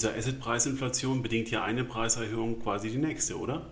Dieser 0.00 0.16
Assetpreisinflation 0.16 1.20
bedingt 1.20 1.50
ja 1.50 1.62
eine 1.62 1.84
Preiserhöhung 1.84 2.58
quasi 2.60 2.88
die 2.88 2.96
nächste, 2.96 3.38
oder? 3.38 3.66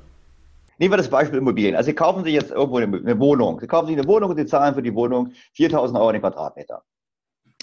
Nehmen 0.76 0.92
wir 0.92 0.98
das 0.98 1.08
Beispiel 1.08 1.38
Immobilien. 1.38 1.74
Also 1.74 1.86
Sie 1.86 1.94
kaufen 1.94 2.22
sich 2.22 2.34
jetzt 2.34 2.50
irgendwo 2.50 2.76
eine, 2.76 3.18
Wohnung. 3.18 3.58
Sie 3.60 3.66
kaufen 3.66 3.86
sich 3.86 3.96
eine 3.96 4.06
Wohnung 4.06 4.32
und 4.32 4.36
Sie 4.36 4.44
zahlen 4.44 4.74
für 4.74 4.82
die 4.82 4.94
Wohnung 4.94 5.32
4.000 5.56 5.98
Euro 5.98 6.12
den 6.12 6.20
Quadratmeter. 6.20 6.82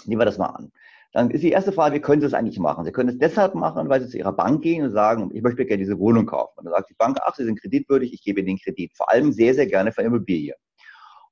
Nehmen 0.04 0.20
wir 0.20 0.24
das 0.24 0.36
mal 0.38 0.46
an. 0.46 0.72
Dann 1.12 1.30
ist 1.30 1.44
die 1.44 1.52
erste 1.52 1.70
Frage, 1.70 1.94
wie 1.94 2.00
können 2.00 2.20
Sie 2.20 2.26
es 2.26 2.34
eigentlich 2.34 2.58
machen? 2.58 2.84
Sie 2.84 2.90
können 2.90 3.10
es 3.10 3.18
deshalb 3.18 3.54
machen, 3.54 3.88
weil 3.88 4.00
Sie 4.00 4.08
zu 4.08 4.18
Ihrer 4.18 4.32
Bank 4.32 4.62
gehen 4.62 4.84
und 4.84 4.90
sagen, 4.90 5.30
ich 5.32 5.42
möchte 5.42 5.64
gerne 5.64 5.84
diese 5.84 6.00
Wohnung 6.00 6.26
kaufen. 6.26 6.58
Und 6.58 6.64
dann 6.64 6.74
sagt 6.74 6.90
die 6.90 6.94
Bank, 6.94 7.18
ach, 7.22 7.36
Sie 7.36 7.44
sind 7.44 7.60
kreditwürdig, 7.60 8.12
ich 8.12 8.24
gebe 8.24 8.40
Ihnen 8.40 8.48
den 8.48 8.58
Kredit. 8.58 8.96
Vor 8.96 9.08
allem 9.12 9.30
sehr, 9.30 9.54
sehr 9.54 9.68
gerne 9.68 9.92
für 9.92 10.02
Immobilie. 10.02 10.56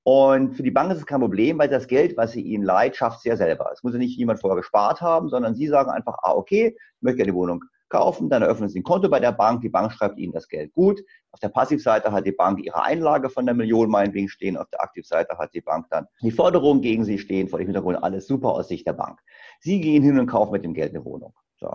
Und 0.04 0.54
für 0.54 0.62
die 0.62 0.70
Bank 0.70 0.92
ist 0.92 0.98
es 0.98 1.06
kein 1.06 1.20
Problem, 1.20 1.58
weil 1.58 1.68
das 1.68 1.86
Geld, 1.86 2.16
was 2.16 2.32
sie 2.32 2.42
ihnen 2.42 2.62
leiht, 2.62 2.94
schafft 2.94 3.22
sie 3.22 3.30
ja 3.30 3.36
selber. 3.36 3.70
Es 3.72 3.82
muss 3.82 3.94
ja 3.94 3.98
nicht 3.98 4.18
jemand 4.18 4.38
vorher 4.38 4.58
gespart 4.58 5.00
haben, 5.00 5.30
sondern 5.30 5.54
sie 5.54 5.66
sagen 5.66 5.90
einfach, 5.90 6.18
ah, 6.22 6.34
okay, 6.34 6.76
ich 6.76 7.02
möchte 7.02 7.16
gerne 7.16 7.32
die 7.32 7.36
Wohnung 7.36 7.64
kaufen, 7.88 8.28
dann 8.28 8.42
eröffnen 8.42 8.68
Sie 8.68 8.80
ein 8.80 8.82
Konto 8.82 9.08
bei 9.08 9.20
der 9.20 9.32
Bank, 9.32 9.60
die 9.60 9.68
Bank 9.68 9.92
schreibt 9.92 10.18
Ihnen 10.18 10.32
das 10.32 10.48
Geld 10.48 10.72
gut. 10.74 11.00
Auf 11.30 11.40
der 11.40 11.48
Passivseite 11.48 12.12
hat 12.12 12.26
die 12.26 12.32
Bank 12.32 12.64
ihre 12.64 12.82
Einlage 12.82 13.30
von 13.30 13.46
der 13.46 13.54
Million 13.54 13.88
meinetwegen 13.88 14.28
stehen, 14.28 14.56
auf 14.56 14.68
der 14.70 14.82
Aktivseite 14.82 15.38
hat 15.38 15.54
die 15.54 15.60
Bank 15.60 15.86
dann 15.90 16.06
die 16.20 16.32
Forderungen 16.32 16.80
gegen 16.80 17.04
Sie 17.04 17.18
stehen, 17.18 17.48
vor 17.48 17.58
dem 17.58 17.66
Hintergrund 17.66 18.02
alles 18.02 18.26
super 18.26 18.50
aus 18.50 18.68
Sicht 18.68 18.86
der 18.86 18.94
Bank. 18.94 19.20
Sie 19.60 19.80
gehen 19.80 20.02
hin 20.02 20.18
und 20.18 20.26
kaufen 20.26 20.52
mit 20.52 20.64
dem 20.64 20.74
Geld 20.74 20.94
eine 20.94 21.04
Wohnung. 21.04 21.34
So. 21.56 21.72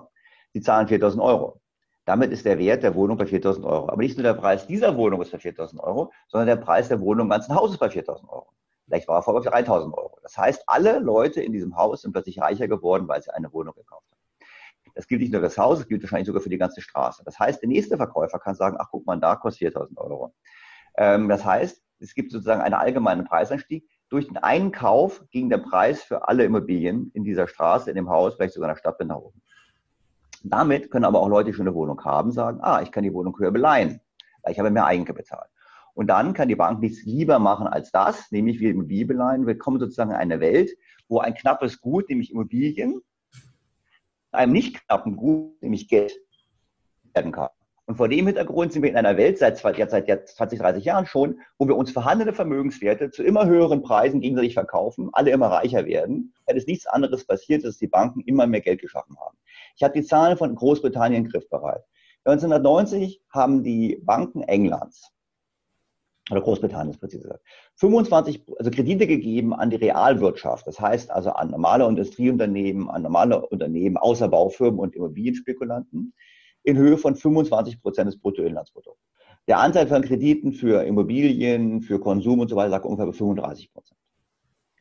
Sie 0.53 0.62
zahlen 0.62 0.88
4000 0.88 1.24
Euro. 1.24 1.62
Damit 2.10 2.32
ist 2.32 2.44
der 2.44 2.58
Wert 2.58 2.82
der 2.82 2.96
Wohnung 2.96 3.18
bei 3.18 3.28
4000 3.28 3.63
Euro. 3.68 3.88
Aber 3.88 4.01
nicht 4.01 4.18
nur 4.18 4.24
der 4.24 4.34
Preis 4.34 4.66
dieser 4.66 4.98
Wohnung 4.98 5.22
ist 5.22 5.32
bei 5.32 5.38
4000 5.38 5.80
Euro, 5.80 6.12
sondern 6.28 6.48
der 6.48 6.56
Preis 6.56 6.88
der 6.88 7.00
Wohnung 7.01 7.28
im 7.28 7.30
ganzen 7.30 7.54
Haus 7.54 7.70
ist 7.70 7.78
bei 7.78 7.88
4000 7.88 8.28
Euro. 8.32 8.48
Vielleicht 8.88 9.08
war 9.08 9.20
er 9.20 9.22
vorher 9.22 9.44
bei 9.44 9.62
3000 9.62 9.94
Euro. 9.96 10.18
Das 10.24 10.36
heißt, 10.36 10.63
alle 10.66 10.98
Leute 10.98 11.39
in 11.44 11.54
diesem 11.54 11.78
Haus 11.78 12.01
sind 12.01 12.13
plötzlich 12.13 12.42
reicher 12.42 12.68
geworden, 12.68 13.08
weil 13.08 13.22
sie 13.22 13.32
eine 13.32 13.54
Wohnung 13.54 13.75
gekauft 13.75 14.08
haben. 14.10 14.92
Das 14.96 15.06
gilt 15.06 15.22
nicht 15.22 15.32
nur 15.32 15.42
für 15.42 15.46
das 15.50 15.60
Haus, 15.60 15.78
das 15.78 15.88
gilt 15.88 16.01
wahrscheinlich 16.01 16.25
sogar 16.25 16.42
für 16.42 16.50
die 16.50 16.58
ganze 16.58 16.82
Straße. 16.82 17.22
Das 17.25 17.38
heißt, 17.38 17.62
der 17.62 17.70
nächste 17.70 17.96
Verkäufer 17.96 18.39
kann 18.39 18.56
sagen, 18.56 18.78
ach 18.80 18.88
guck 18.89 19.06
mal, 19.06 19.20
da 19.20 19.36
kostet 19.36 19.60
4000 19.60 20.00
Euro. 20.00 20.34
Ähm, 20.98 21.30
das 21.30 21.46
heißt, 21.46 21.80
es 22.00 22.16
gibt 22.16 22.32
sozusagen 22.32 22.62
einen 22.62 22.74
allgemeinen 22.74 23.25
Preisanstieg. 23.25 23.88
Durch 24.10 24.25
den 24.25 24.38
einen 24.38 24.72
Kauf 24.72 25.24
ging 25.30 25.51
der 25.51 25.60
Preis 25.60 26.01
für 26.01 26.28
alle 26.28 26.44
Immobilien 26.44 27.12
in 27.13 27.24
dieser 27.24 27.48
Straße, 27.48 27.92
in 27.92 27.96
dem 27.96 28.10
Haus, 28.10 28.34
vielleicht 28.34 28.56
sogar 28.56 28.68
in 28.68 28.74
der 28.74 28.80
Stadt 28.80 29.00
nach 29.01 29.18
oben. 29.18 29.44
Damit 30.43 30.91
können 30.91 31.05
aber 31.05 31.19
auch 31.19 31.27
Leute, 31.27 31.51
die 31.51 31.53
schon 31.53 31.67
eine 31.67 31.75
Wohnung 31.75 32.03
haben, 32.03 32.31
sagen, 32.31 32.60
ah, 32.62 32.81
ich 32.81 32.91
kann 32.91 33.03
die 33.03 33.13
Wohnung 33.13 33.38
höher 33.38 33.51
beleihen, 33.51 34.00
weil 34.43 34.53
ich 34.53 34.60
habe 34.60 34.72
mehr 34.72 34.86
Eigenkapital. 34.86 35.46
Und 35.93 36.08
dann 36.08 36.34
kann 36.34 36.48
die 36.48 36.55
Bank 36.55 36.79
nichts 36.79 37.03
lieber 37.03 37.39
machen 37.39 37.67
als 37.67 37.91
das, 37.91 38.31
nämlich 38.31 38.60
wir 38.60 38.72
Immobilien. 38.72 39.46
Wir 39.46 39.58
kommen 39.58 39.79
sozusagen 39.79 40.12
in 40.12 40.17
eine 40.17 40.39
Welt, 40.39 40.72
wo 41.10 41.19
ein 41.19 41.34
knappes 41.34 41.81
Gut, 41.81 42.10
nämlich 42.10 42.31
Immobilien, 42.31 43.01
einem 44.31 44.53
nicht 44.53 44.86
knappen 44.86 45.17
Gut, 45.17 45.62
nämlich 45.62 45.89
Geld, 45.89 46.13
werden 47.13 47.31
kann. 47.31 47.50
Und 47.89 47.96
vor 47.96 48.08
dem 48.08 48.27
Hintergrund 48.27 48.72
sind 48.72 48.84
wir 48.84 48.91
in 48.91 48.98
einer 48.98 49.17
Welt 49.17 49.39
seit, 49.39 49.58
seit, 49.58 49.89
seit 49.89 50.29
20, 50.29 50.60
30 50.60 50.86
Jahren 50.86 51.08
schon, 51.08 51.39
wo 51.58 51.67
wir 51.67 51.75
uns 51.75 51.89
vorhandene 51.89 52.34
Vermögenswerte 52.34 53.10
zu 53.10 53.24
immer 53.24 53.48
höheren 53.48 53.81
Preisen 53.81 54.22
gegenseitig 54.22 54.53
verkaufen, 54.53 55.10
alle 55.12 55.31
immer 55.31 55.48
reicher 55.48 55.88
werden, 55.88 56.31
weil 56.46 56.55
es 56.55 56.67
nichts 56.67 56.86
anderes 56.86 57.25
passiert, 57.25 57.65
dass 57.65 57.79
die 57.79 57.88
Banken 57.88 58.22
immer 58.22 58.46
mehr 58.46 58.62
Geld 58.62 58.81
geschaffen 58.81 59.17
haben. 59.19 59.36
Ich 59.75 59.81
habe 59.81 60.00
die 60.00 60.05
Zahlen 60.05 60.38
von 60.38 60.53
Großbritannien 60.53 61.29
griffbereit. 61.29 61.84
1990 62.25 63.24
haben 63.31 63.63
die 63.63 64.00
Banken 64.03 64.43
Englands 64.43 65.12
oder 66.29 66.41
Großbritanniens 66.41 67.00
präzise 67.00 67.24
gesagt, 67.24 67.43
25, 67.77 68.43
also 68.60 68.69
Kredite 68.69 69.08
gegeben 69.08 69.51
an 69.51 69.72
die 69.72 69.77
Realwirtschaft. 69.77 70.67
Das 70.67 70.79
heißt 70.79 71.10
also 71.10 71.31
an 71.31 71.50
normale 71.50 71.88
Industrieunternehmen, 71.88 72.88
an 72.88 73.01
normale 73.01 73.48
Unternehmen, 73.48 73.98
außer 73.98 74.27
Baufirmen 74.27 74.79
und 74.79 74.96
Immobilienspekulanten 74.96 76.13
in 76.63 76.78
Höhe 76.78 76.98
von 76.98 77.16
25 77.16 77.82
Prozent 77.82 78.08
des 78.08 78.20
Bruttoinlandsprodukts. 78.20 79.10
Der 79.48 79.60
Anteil 79.60 79.88
von 79.88 80.01
Krediten 80.01 80.54
für 80.54 80.84
Immobilien, 80.84 81.82
für 81.82 82.00
Konsum 82.00 82.39
und 82.39 82.50
so 82.50 82.56
weiter 82.56 82.70
lag 82.70 82.86
ungefähr 82.86 83.08
bei 83.08 83.13
35 83.13 83.74
Prozent. 83.74 84.00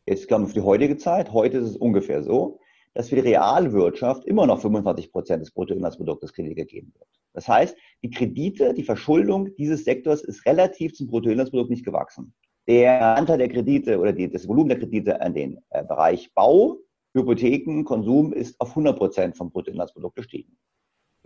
Jetzt 0.07 0.29
kommen 0.29 0.45
wir 0.45 0.49
auf 0.49 0.53
die 0.55 0.61
heutige 0.61 0.97
Zeit. 0.97 1.33
Heute 1.33 1.59
ist 1.59 1.71
es 1.71 1.77
ungefähr 1.77 2.23
so, 2.23 2.59
dass 2.95 3.11
für 3.11 3.17
die 3.17 3.23
Realwirtschaft 3.23 4.25
immer 4.25 4.47
noch 4.47 4.61
25 4.61 5.13
Prozent 5.13 5.43
des 5.43 5.53
Bruttoinlandsproduktes 5.53 6.33
Kredit 6.33 6.57
gegeben 6.57 6.93
wird. 6.99 7.09
Das 7.33 7.47
heißt, 7.47 7.77
die 8.03 8.11
Kredite, 8.11 8.75
die 8.75 8.83
Verschuldung 8.83 9.55
dieses 9.57 9.85
Sektors 9.85 10.23
ist 10.23 10.45
relativ 10.47 10.95
zum 10.95 11.07
Bruttoinlandsprodukt 11.07 11.71
nicht 11.71 11.85
gewachsen. 11.85 12.35
Der 12.67 13.17
Anteil 13.17 13.39
der 13.39 13.49
Kredite 13.49 13.99
oder 13.99 14.13
die, 14.13 14.29
das 14.29 14.49
Volumen 14.49 14.69
der 14.69 14.79
Kredite 14.79 15.21
an 15.21 15.35
den 15.35 15.59
äh, 15.71 15.85
Bereich 15.85 16.33
Bau, 16.35 16.79
Hypotheken, 17.15 17.85
Konsum 17.85 18.33
ist 18.33 18.61
auf 18.61 18.71
100 18.71 18.99
Prozent 18.99 19.37
vom 19.37 19.51
Bruttoinlandsprodukt 19.51 20.17
gestiegen. 20.17 20.59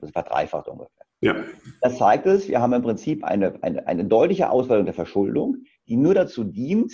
Das 0.02 0.08
ist 0.08 0.14
verdreifacht 0.14 0.66
ungefähr. 0.66 1.06
Ja. 1.20 1.36
Das 1.80 1.96
zeigt 1.96 2.26
es, 2.26 2.48
wir 2.48 2.60
haben 2.60 2.72
im 2.72 2.82
Prinzip 2.82 3.22
eine, 3.22 3.54
eine, 3.62 3.86
eine 3.86 4.04
deutliche 4.04 4.50
Ausweitung 4.50 4.84
der 4.84 4.94
Verschuldung, 4.94 5.58
die 5.86 5.96
nur 5.96 6.12
dazu 6.12 6.42
dient, 6.42 6.92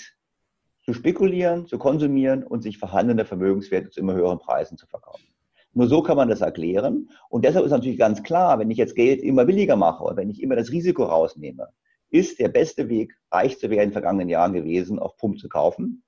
zu 0.85 0.93
spekulieren, 0.93 1.67
zu 1.67 1.79
konsumieren 1.79 2.45
und 2.45 2.61
sich 2.61 2.77
vorhandene 2.77 3.25
Vermögenswerte 3.25 3.88
zu 3.88 4.00
immer 4.00 4.12
höheren 4.12 4.38
Preisen 4.38 4.77
zu 4.77 4.87
verkaufen. 4.87 5.25
Nur 5.73 5.87
so 5.87 6.03
kann 6.03 6.19
man 6.19 6.29
das 6.29 6.43
erklären. 6.43 7.09
Und 7.31 7.47
deshalb 7.47 7.65
ist 7.65 7.71
natürlich 7.71 7.99
ganz 7.99 8.23
klar, 8.23 8.59
wenn 8.59 8.71
ich 8.71 8.77
jetzt 8.77 8.95
Geld 8.95 9.23
immer 9.23 9.47
billiger 9.47 9.77
mache 9.77 10.05
und 10.05 10.19
wenn 10.19 10.29
ich 10.29 10.43
immer 10.43 10.57
das 10.57 10.71
Risiko 10.71 11.05
rausnehme, 11.05 11.69
ist 12.11 12.38
der 12.41 12.49
beste 12.49 12.91
Weg, 12.91 13.15
reich 13.31 13.59
zu 13.59 13.71
werden 13.71 13.85
in 13.85 13.88
den 13.88 13.93
vergangenen 13.93 14.29
Jahren 14.29 14.53
gewesen, 14.53 14.99
auf 14.99 15.17
Pump 15.17 15.38
zu 15.38 15.49
kaufen. 15.49 16.03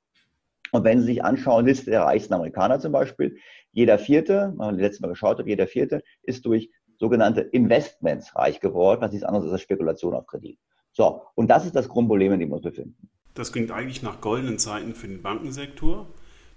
Und 0.73 0.85
wenn 0.85 1.01
Sie 1.01 1.07
sich 1.07 1.25
anschauen, 1.25 1.67
Liste 1.67 1.91
der 1.91 2.03
reichsten 2.03 2.35
Amerikaner 2.35 2.79
zum 2.79 2.93
Beispiel, 2.93 3.39
jeder 3.73 3.99
Vierte, 3.99 4.53
man 4.57 4.75
hat 4.75 4.81
letztes 4.81 5.01
Mal 5.01 5.09
geschaut, 5.09 5.45
jeder 5.47 5.67
Vierte 5.67 6.03
ist 6.23 6.45
durch 6.45 6.71
sogenannte 7.01 7.41
Investments 7.41 8.37
reich 8.37 8.61
geworden, 8.61 9.01
was 9.01 9.11
nichts 9.11 9.27
anderes 9.27 9.51
als 9.51 9.63
Spekulation 9.63 10.15
auf 10.15 10.27
Kredit. 10.27 10.59
So, 10.93 11.23
und 11.35 11.49
das 11.49 11.65
ist 11.65 11.75
das 11.75 11.89
Grundproblem, 11.89 12.35
in 12.35 12.41
dem 12.41 12.51
wir 12.51 12.57
uns 12.57 12.63
befinden. 12.63 13.09
Das 13.35 13.53
klingt 13.53 13.71
eigentlich 13.71 14.03
nach 14.03 14.21
goldenen 14.21 14.59
Zeiten 14.59 14.95
für 14.95 15.09
den 15.09 15.23
Bankensektor. 15.23 16.07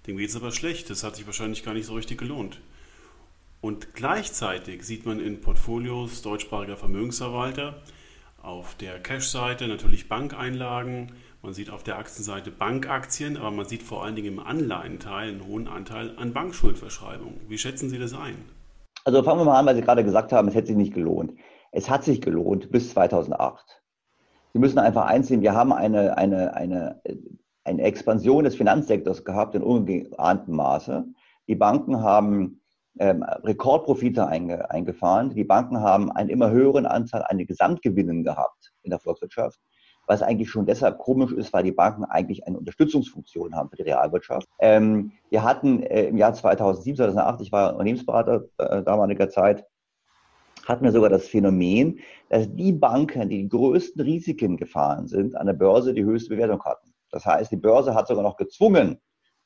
Dem 0.05 0.17
geht 0.17 0.29
es 0.29 0.35
aber 0.35 0.51
schlecht. 0.51 0.89
Das 0.89 1.03
hat 1.03 1.15
sich 1.15 1.25
wahrscheinlich 1.25 1.63
gar 1.63 1.73
nicht 1.73 1.85
so 1.85 1.93
richtig 1.93 2.19
gelohnt. 2.19 2.59
Und 3.61 3.93
gleichzeitig 3.93 4.83
sieht 4.83 5.05
man 5.05 5.21
in 5.21 5.39
Portfolios 5.39 6.21
deutschsprachiger 6.21 6.75
Vermögensverwalter 6.75 7.81
auf 8.41 8.75
der 8.75 8.99
Cash-Seite 8.99 9.69
natürlich 9.69 10.09
Bankeinlagen, 10.09 11.13
man 11.41 11.53
sieht 11.53 11.69
auf 11.69 11.83
der 11.83 11.97
Aktienseite 11.97 12.51
Bankaktien, 12.51 13.37
aber 13.37 13.51
man 13.51 13.65
sieht 13.65 13.83
vor 13.83 14.03
allen 14.03 14.15
Dingen 14.15 14.33
im 14.33 14.39
Anleihenteil 14.39 15.29
einen 15.29 15.45
hohen 15.45 15.69
Anteil 15.69 16.17
an 16.17 16.33
Bankschuldverschreibungen. 16.33 17.39
Wie 17.47 17.57
schätzen 17.57 17.89
Sie 17.89 17.99
das 17.99 18.13
ein? 18.13 18.35
Also 19.05 19.21
fangen 19.23 19.41
wir 19.41 19.45
mal 19.45 19.59
an, 19.59 19.65
weil 19.65 19.75
Sie 19.75 19.81
gerade 19.81 20.03
gesagt 20.03 20.31
haben, 20.31 20.47
es 20.47 20.55
hätte 20.55 20.67
sich 20.67 20.77
nicht 20.77 20.93
gelohnt. 20.93 21.33
Es 21.71 21.89
hat 21.89 22.03
sich 22.03 22.21
gelohnt 22.21 22.71
bis 22.71 22.91
2008. 22.91 23.81
Sie 24.53 24.59
müssen 24.59 24.79
einfach 24.79 25.05
einsehen, 25.05 25.41
wir 25.41 25.53
haben 25.53 25.73
eine, 25.73 26.17
eine, 26.17 26.55
eine, 26.55 27.01
eine 27.63 27.81
Expansion 27.81 28.43
des 28.43 28.55
Finanzsektors 28.55 29.25
gehabt 29.25 29.55
in 29.55 29.63
ungeahntem 29.63 30.55
Maße. 30.55 31.05
Die 31.47 31.55
Banken 31.55 32.01
haben 32.01 32.61
ähm, 32.99 33.23
Rekordprofite 33.23 34.27
einge, 34.27 34.69
eingefahren. 34.69 35.31
Die 35.31 35.43
Banken 35.43 35.81
haben 35.81 36.11
einen 36.11 36.29
immer 36.29 36.51
höheren 36.51 36.85
Anteil 36.85 37.23
an 37.27 37.39
den 37.39 37.47
Gesamtgewinnen 37.47 38.23
gehabt 38.23 38.71
in 38.83 38.91
der 38.91 38.99
Volkswirtschaft, 38.99 39.59
was 40.05 40.21
eigentlich 40.21 40.49
schon 40.49 40.65
deshalb 40.65 40.97
komisch 40.97 41.31
ist, 41.31 41.53
weil 41.53 41.63
die 41.63 41.71
Banken 41.71 42.03
eigentlich 42.03 42.45
eine 42.45 42.57
Unterstützungsfunktion 42.57 43.55
haben 43.55 43.69
für 43.69 43.77
die 43.77 43.83
Realwirtschaft. 43.83 44.47
Ähm, 44.59 45.13
wir 45.29 45.43
hatten 45.43 45.83
äh, 45.83 46.05
im 46.05 46.17
Jahr 46.17 46.33
2007, 46.33 46.97
2008, 46.97 47.41
ich 47.41 47.51
war 47.51 47.71
Unternehmensberater 47.71 48.45
äh, 48.57 48.83
damaliger 48.83 49.29
Zeit, 49.29 49.65
hatten 50.65 50.83
wir 50.83 50.91
sogar 50.91 51.09
das 51.09 51.27
Phänomen, 51.27 51.99
dass 52.29 52.53
die 52.53 52.71
Banken, 52.71 53.29
die 53.29 53.43
die 53.43 53.49
größten 53.49 54.01
Risiken 54.01 54.57
gefahren 54.57 55.07
sind, 55.07 55.35
an 55.35 55.47
der 55.47 55.53
Börse 55.53 55.93
die 55.93 56.03
höchste 56.03 56.29
Bewertung 56.29 56.63
hatten. 56.63 56.93
Das 57.11 57.25
heißt, 57.25 57.51
die 57.51 57.57
Börse 57.57 57.93
hat 57.93 58.07
sogar 58.07 58.23
noch 58.23 58.37
gezwungen, 58.37 58.99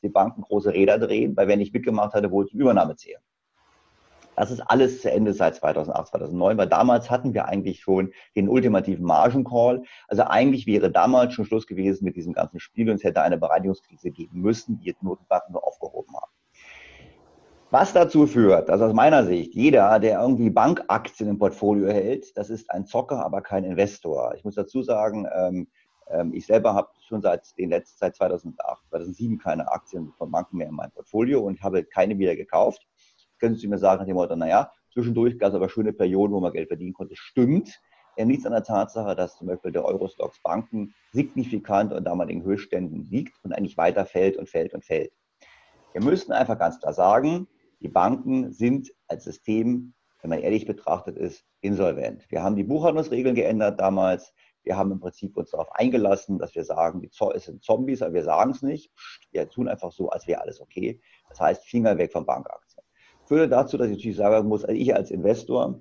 die 0.03 0.09
Banken 0.09 0.41
große 0.41 0.73
Räder 0.73 0.99
drehen, 0.99 1.35
weil 1.35 1.47
wer 1.47 1.57
nicht 1.57 1.73
mitgemacht 1.73 2.13
hatte, 2.13 2.31
wohl 2.31 2.47
zum 2.47 2.59
Übernahme 2.59 2.95
zählen. 2.95 3.21
Das 4.37 4.51
ist 4.51 4.61
alles 4.61 5.01
zu 5.01 5.11
Ende 5.11 5.33
seit 5.33 5.55
2008, 5.55 6.09
2009, 6.09 6.57
weil 6.59 6.67
damals 6.67 7.09
hatten 7.09 7.33
wir 7.33 7.45
eigentlich 7.45 7.81
schon 7.81 8.13
den 8.35 8.47
ultimativen 8.47 9.03
Margencall. 9.03 9.81
Also 10.07 10.23
eigentlich 10.23 10.67
wäre 10.67 10.91
damals 10.91 11.33
schon 11.33 11.45
Schluss 11.45 11.65
gewesen 11.65 12.05
mit 12.05 12.15
diesem 12.15 12.33
ganzen 12.33 12.59
Spiel 12.59 12.89
und 12.89 12.97
es 12.97 13.03
hätte 13.03 13.23
eine 13.23 13.39
Bereinigungskrise 13.39 14.11
geben 14.11 14.39
müssen, 14.39 14.77
die 14.77 14.85
jetzt 14.85 15.01
Notenbanken 15.01 15.53
nur 15.53 15.65
aufgehoben 15.65 16.15
haben. 16.15 16.31
Was 17.71 17.93
dazu 17.93 18.27
führt, 18.27 18.69
dass 18.69 18.79
aus 18.79 18.93
meiner 18.93 19.25
Sicht 19.25 19.55
jeder, 19.55 19.99
der 19.99 20.21
irgendwie 20.21 20.51
Bankaktien 20.51 21.29
im 21.29 21.39
Portfolio 21.39 21.87
hält, 21.87 22.37
das 22.37 22.51
ist 22.51 22.69
ein 22.69 22.85
Zocker, 22.85 23.25
aber 23.25 23.41
kein 23.41 23.63
Investor. 23.63 24.35
Ich 24.35 24.45
muss 24.45 24.55
dazu 24.55 24.83
sagen, 24.83 25.27
ähm, 25.35 25.67
Ähm, 26.09 26.33
ich 26.33 26.45
selber 26.45 26.73
habe 26.73 26.89
schon 27.07 27.21
seit 27.21 27.57
den 27.57 27.69
letzten, 27.69 27.97
seit 27.99 28.15
2008, 28.15 28.87
2007 28.89 29.37
keine 29.39 29.69
Aktien 29.71 30.13
von 30.17 30.31
Banken 30.31 30.57
mehr 30.57 30.67
in 30.67 30.73
meinem 30.73 30.91
Portfolio 30.91 31.41
und 31.41 31.61
habe 31.61 31.83
keine 31.83 32.17
wieder 32.17 32.35
gekauft. 32.35 32.87
Können 33.39 33.55
Sie 33.55 33.67
mir 33.67 33.77
sagen 33.77 33.99
nach 33.99 34.07
dem 34.07 34.15
Motto, 34.15 34.35
naja, 34.35 34.71
zwischendurch 34.93 35.37
gab 35.37 35.49
es 35.49 35.55
aber 35.55 35.69
schöne 35.69 35.93
Perioden, 35.93 36.33
wo 36.33 36.39
man 36.39 36.53
Geld 36.53 36.67
verdienen 36.67 36.93
konnte. 36.93 37.15
Stimmt. 37.15 37.79
Ja, 38.17 38.25
nichts 38.25 38.47
an 38.47 38.51
der 38.51 38.63
Tatsache, 38.63 39.15
dass 39.15 39.37
zum 39.37 39.47
Beispiel 39.47 39.71
der 39.71 39.85
Eurostocks 39.85 40.41
Banken 40.41 40.95
signifikant 41.11 41.93
an 41.93 42.03
damaligen 42.03 42.43
Höchstständen 42.43 43.03
liegt 43.03 43.35
und 43.43 43.53
eigentlich 43.53 43.77
weiter 43.77 44.05
fällt 44.05 44.37
und 44.37 44.49
fällt 44.49 44.73
und 44.73 44.83
fällt. 44.83 45.11
Wir 45.93 46.03
müssen 46.03 46.31
einfach 46.31 46.57
ganz 46.57 46.79
klar 46.79 46.93
sagen, 46.93 47.47
die 47.79 47.89
Banken 47.89 48.51
sind 48.51 48.91
als 49.07 49.23
System, 49.23 49.93
wenn 50.21 50.31
man 50.31 50.39
ehrlich 50.39 50.65
betrachtet 50.65 51.15
ist, 51.15 51.45
insolvent. 51.61 52.25
Wir 52.29 52.41
haben 52.41 52.55
die 52.55 52.63
Buchhaltungsregeln 52.63 53.35
geändert 53.35 53.79
damals. 53.79 54.33
Wir 54.63 54.77
haben 54.77 54.91
im 54.91 54.99
Prinzip 54.99 55.37
uns 55.37 55.51
darauf 55.51 55.71
eingelassen, 55.71 56.39
dass 56.39 56.55
wir 56.55 56.65
sagen, 56.65 57.01
die 57.01 57.09
es 57.35 57.45
sind 57.45 57.63
Zombies, 57.63 58.01
aber 58.01 58.15
wir 58.15 58.23
sagen 58.23 58.51
es 58.51 58.61
nicht. 58.63 58.91
Wir 59.31 59.47
tun 59.47 59.67
einfach 59.67 59.91
so, 59.91 60.09
als 60.09 60.27
wäre 60.27 60.41
alles 60.41 60.59
okay. 60.59 60.99
Das 61.29 61.39
heißt, 61.39 61.65
Finger 61.65 61.97
weg 61.97 62.11
von 62.11 62.25
Bankaktien. 62.25 62.66
Führt 63.27 63.51
dazu, 63.51 63.77
dass 63.77 63.87
ich 63.87 63.97
natürlich 63.97 64.17
sagen 64.17 64.47
muss, 64.47 64.63
also 64.63 64.79
ich 64.79 64.95
als 64.95 65.11
Investor 65.11 65.79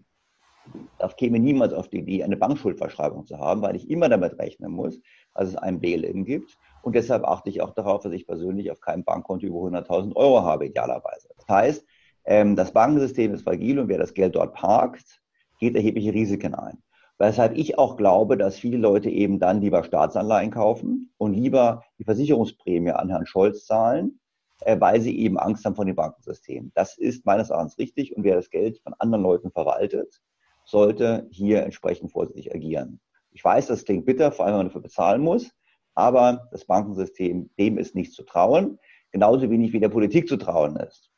das 0.99 1.17
käme 1.17 1.39
niemals 1.39 1.73
auf 1.73 1.89
die 1.89 1.99
Idee, 1.99 2.25
eine 2.25 2.37
Bankschuldverschreibung 2.37 3.27
zu 3.27 3.39
haben, 3.39 3.63
weil 3.63 3.77
ich 3.77 3.91
immer 3.91 4.09
damit 4.09 4.39
rechnen 4.39 4.73
muss, 4.73 5.01
dass 5.35 5.49
es 5.49 5.57
ein 5.57 5.81
Bail-in 5.81 6.25
gibt. 6.25 6.57
Und 6.83 6.95
deshalb 6.95 7.25
achte 7.25 7.51
ich 7.51 7.61
auch 7.61 7.71
darauf, 7.71 8.03
dass 8.03 8.13
ich 8.13 8.27
persönlich 8.27 8.71
auf 8.71 8.81
keinem 8.81 9.05
Bankkonto 9.05 9.47
über 9.47 9.59
100.000 9.59 10.15
Euro 10.17 10.43
habe, 10.43 10.67
idealerweise. 10.67 11.29
Das 11.37 11.49
heißt, 11.49 11.87
ähm, 12.25 12.57
das 12.57 12.73
Bankensystem 12.73 13.35
ist 13.35 13.43
fragil 13.43 13.79
und 13.79 13.89
wer 13.89 13.99
das 13.99 14.15
Geld 14.15 14.37
dort 14.37 14.55
parkt, 14.55 15.21
geht 15.59 15.75
erhebliche 15.75 16.13
Risiken 16.13 16.55
ein. 16.55 16.83
Weshalb 17.19 17.57
ich 17.57 17.79
auch 17.79 17.97
glaube, 17.97 18.37
dass 18.37 18.59
viele 18.59 18.77
Leute 18.77 19.09
eben 19.09 19.39
dann 19.39 19.63
lieber 19.63 19.83
Staatsanleihen 19.83 20.51
kaufen 20.51 21.13
und 21.17 21.33
lieber 21.33 21.83
die 21.99 22.05
Versicherungsprämie 22.05 22.91
an 22.91 23.09
Herrn 23.09 23.27
Scholz 23.27 23.65
zahlen, 23.65 24.21
weil 24.65 25.01
sie 25.01 25.19
eben 25.19 25.39
Angst 25.39 25.65
haben 25.65 25.77
vor 25.77 25.85
dem 25.85 25.97
Bankensystem. 25.97 26.73
Das 26.75 26.97
ist 26.97 27.27
meines 27.27 27.51
Erachtens 27.51 27.79
richtig 27.79 28.17
und 28.17 28.25
wer 28.25 28.37
das 28.37 28.51
Geld 28.51 28.79
von 28.81 28.95
anderen 28.99 29.23
Leuten 29.23 29.51
verwaltet, 29.51 30.21
sollte 30.65 31.29
hier 31.31 31.63
entsprechend 31.63 32.13
vorsichtig 32.13 32.55
agieren. 32.55 33.01
Ich 33.33 33.45
weiß, 33.45 33.67
das 33.67 33.85
klingt 33.85 34.07
bitter, 34.07 34.33
vor 34.33 34.47
allem 34.47 34.55
wenn 34.55 34.59
man 34.59 34.67
dafür 34.69 34.83
bezahlen 34.83 35.23
muss, 35.23 35.51
aber 35.95 36.49
das 36.53 36.65
Bankensystem, 36.65 37.51
dem 37.59 37.79
ist 37.79 37.95
nicht 37.95 38.13
zu 38.13 38.23
trauen, 38.23 38.79
genauso 39.13 39.51
wenig 39.51 39.73
wie 39.73 39.81
der 39.81 39.89
Politik 39.89 40.29
zu 40.29 40.37
trauen 40.37 40.77
ist. 40.77 41.11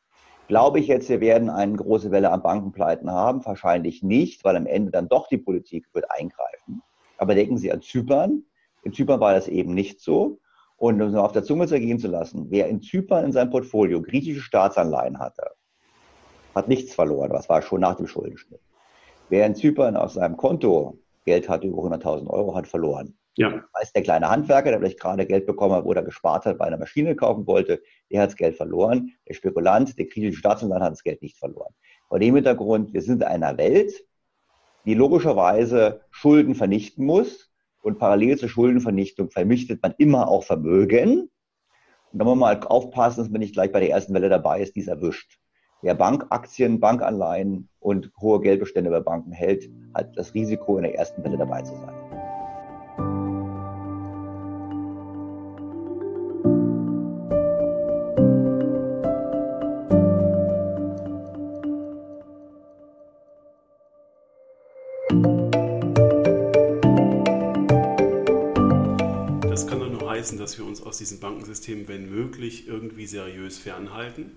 Glaube 0.47 0.79
ich 0.79 0.87
jetzt, 0.87 1.09
wir 1.09 1.21
werden 1.21 1.49
eine 1.49 1.75
große 1.75 2.09
Welle 2.09 2.31
an 2.31 2.41
Bankenpleiten 2.41 3.11
haben? 3.11 3.45
Wahrscheinlich 3.45 4.01
nicht, 4.01 4.43
weil 4.43 4.55
am 4.55 4.65
Ende 4.65 4.91
dann 4.91 5.07
doch 5.07 5.27
die 5.27 5.37
Politik 5.37 5.87
wird 5.93 6.09
eingreifen. 6.09 6.81
Aber 7.17 7.35
denken 7.35 7.57
Sie 7.57 7.71
an 7.71 7.81
Zypern. 7.81 8.43
In 8.81 8.91
Zypern 8.91 9.19
war 9.19 9.33
das 9.33 9.47
eben 9.47 9.75
nicht 9.75 10.01
so. 10.01 10.39
Und 10.79 11.01
um 11.01 11.09
es 11.09 11.15
auf 11.15 11.33
der 11.33 11.43
Zunge 11.43 11.67
zergehen 11.67 11.99
zu 11.99 12.07
lassen, 12.07 12.47
wer 12.49 12.67
in 12.67 12.81
Zypern 12.81 13.25
in 13.25 13.31
seinem 13.33 13.51
Portfolio 13.51 14.01
griechische 14.01 14.41
Staatsanleihen 14.41 15.19
hatte, 15.19 15.51
hat 16.55 16.69
nichts 16.69 16.95
verloren. 16.95 17.31
Das 17.31 17.49
war 17.49 17.61
schon 17.61 17.81
nach 17.81 17.95
dem 17.95 18.07
Schuldenschnitt. 18.07 18.61
Wer 19.27 19.45
in 19.45 19.55
Zypern 19.55 19.97
auf 19.97 20.11
seinem 20.11 20.37
Konto 20.37 20.97
Geld 21.25 21.49
hatte 21.49 21.67
über 21.67 21.83
100.000 21.83 22.27
Euro, 22.27 22.55
hat 22.55 22.65
verloren. 22.65 23.15
Ja. 23.35 23.51
Das 23.51 23.81
heißt, 23.81 23.95
der 23.95 24.03
kleine 24.03 24.29
Handwerker, 24.29 24.71
der 24.71 24.79
vielleicht 24.79 24.99
gerade 24.99 25.25
Geld 25.25 25.45
bekommen 25.45 25.75
hat 25.75 25.85
oder 25.85 26.01
gespart 26.01 26.45
hat, 26.45 26.59
weil 26.59 26.67
er 26.67 26.73
eine 26.73 26.77
Maschine 26.77 27.15
kaufen 27.15 27.45
wollte, 27.45 27.81
der 28.09 28.21
hat 28.21 28.29
das 28.29 28.37
Geld 28.37 28.55
verloren. 28.55 29.11
Der 29.27 29.33
Spekulant, 29.33 29.97
der 29.97 30.05
griechische 30.05 30.39
Staatsanwalt 30.39 30.81
hat 30.81 30.93
das 30.93 31.03
Geld 31.03 31.21
nicht 31.21 31.37
verloren. 31.37 31.73
Vor 32.07 32.19
dem 32.19 32.35
Hintergrund, 32.35 32.93
wir 32.93 33.01
sind 33.01 33.21
in 33.21 33.27
einer 33.27 33.57
Welt, 33.57 33.93
die 34.85 34.93
logischerweise 34.93 36.01
Schulden 36.09 36.55
vernichten 36.55 37.05
muss. 37.05 37.48
Und 37.89 37.97
parallel 37.97 38.37
zur 38.37 38.49
Schuldenvernichtung 38.49 39.31
vernichtet 39.31 39.81
man 39.81 39.95
immer 39.97 40.27
auch 40.27 40.43
Vermögen. 40.43 41.31
Und 42.11 42.19
da 42.19 42.23
muss 42.23 42.37
man 42.37 42.59
mal 42.61 42.67
aufpassen, 42.67 43.21
dass 43.21 43.31
man 43.31 43.39
nicht 43.39 43.55
gleich 43.55 43.71
bei 43.71 43.79
der 43.79 43.89
ersten 43.89 44.13
Welle 44.13 44.29
dabei 44.29 44.61
ist, 44.61 44.75
die 44.75 44.81
es 44.81 44.87
erwischt. 44.87 45.39
Wer 45.81 45.95
Bankaktien, 45.95 46.79
Bankanleihen 46.79 47.67
und 47.79 48.11
hohe 48.21 48.41
Geldbestände 48.41 48.91
bei 48.91 48.99
Banken 48.99 49.31
hält, 49.31 49.67
hat 49.95 50.15
das 50.15 50.35
Risiko, 50.35 50.77
in 50.77 50.83
der 50.83 50.93
ersten 50.93 51.23
Welle 51.23 51.39
dabei 51.39 51.63
zu 51.63 51.73
sein. 51.77 51.98
Diesem 70.99 71.19
Bankensystem, 71.19 71.87
wenn 71.87 72.09
möglich, 72.09 72.67
irgendwie 72.67 73.07
seriös 73.07 73.57
fernhalten 73.57 74.31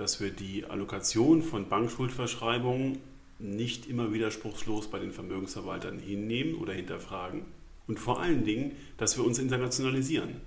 dass 0.00 0.18
wir 0.18 0.30
die 0.30 0.64
Allokation 0.66 1.42
von 1.42 1.68
Bankschuldverschreibungen 1.68 2.98
nicht 3.38 3.88
immer 3.88 4.14
widerspruchslos 4.14 4.88
bei 4.88 4.98
den 4.98 5.12
Vermögensverwaltern 5.12 5.98
hinnehmen 5.98 6.54
oder 6.54 6.72
hinterfragen 6.72 7.42
und 7.86 7.98
vor 7.98 8.20
allen 8.20 8.44
Dingen, 8.44 8.72
dass 8.96 9.18
wir 9.18 9.26
uns 9.26 9.38
internationalisieren. 9.38 10.40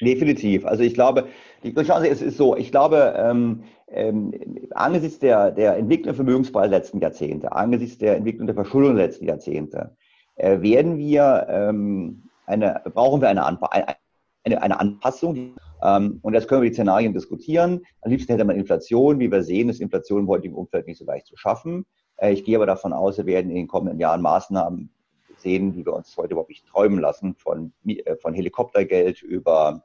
Definitiv. 0.00 0.66
Also 0.66 0.82
ich 0.82 0.94
glaube, 0.94 1.28
ist, 1.62 2.20
ist 2.20 2.36
so, 2.36 2.56
ich 2.56 2.72
glaube, 2.72 3.14
ähm, 3.16 3.62
ähm, 3.88 4.32
angesichts 4.72 5.20
der, 5.20 5.52
der 5.52 5.76
Entwicklung 5.76 6.06
der 6.06 6.14
Vermögenspreise 6.14 6.70
der 6.70 6.80
letzten 6.80 7.00
Jahrzehnte, 7.00 7.52
angesichts 7.52 7.98
der 7.98 8.16
Entwicklung 8.16 8.48
der 8.48 8.56
Verschuldung 8.56 8.96
der 8.96 9.06
letzten 9.06 9.26
Jahrzehnte, 9.26 9.96
äh, 10.34 10.60
werden 10.62 10.98
wir 10.98 11.46
ähm, 11.48 12.24
eine, 12.46 12.82
brauchen 12.92 13.20
wir 13.20 13.28
eine, 13.28 13.46
eine, 13.46 13.94
eine 14.44 14.78
Anpassung. 14.78 15.56
Ähm, 15.82 16.18
und 16.22 16.34
jetzt 16.34 16.48
können 16.48 16.62
wir 16.62 16.68
die 16.68 16.74
Szenarien 16.74 17.12
diskutieren. 17.12 17.82
Am 18.02 18.10
liebsten 18.10 18.32
hätte 18.32 18.44
man 18.44 18.56
Inflation. 18.56 19.18
Wie 19.18 19.30
wir 19.30 19.42
sehen, 19.42 19.68
ist 19.68 19.80
Inflation 19.80 20.20
im 20.20 20.28
heutigen 20.28 20.54
Umfeld 20.54 20.86
nicht 20.86 20.98
so 20.98 21.04
leicht 21.04 21.26
zu 21.26 21.36
schaffen. 21.36 21.86
Äh, 22.16 22.32
ich 22.32 22.44
gehe 22.44 22.56
aber 22.56 22.66
davon 22.66 22.92
aus, 22.92 23.18
wir 23.18 23.26
werden 23.26 23.50
in 23.50 23.56
den 23.56 23.68
kommenden 23.68 23.98
Jahren 23.98 24.22
Maßnahmen 24.22 24.90
sehen, 25.38 25.72
die 25.72 25.84
wir 25.84 25.94
uns 25.94 26.16
heute 26.16 26.32
überhaupt 26.32 26.50
nicht 26.50 26.66
träumen 26.66 27.00
lassen, 27.00 27.34
von, 27.34 27.72
äh, 27.86 28.16
von 28.16 28.34
Helikoptergeld 28.34 29.22
über 29.22 29.84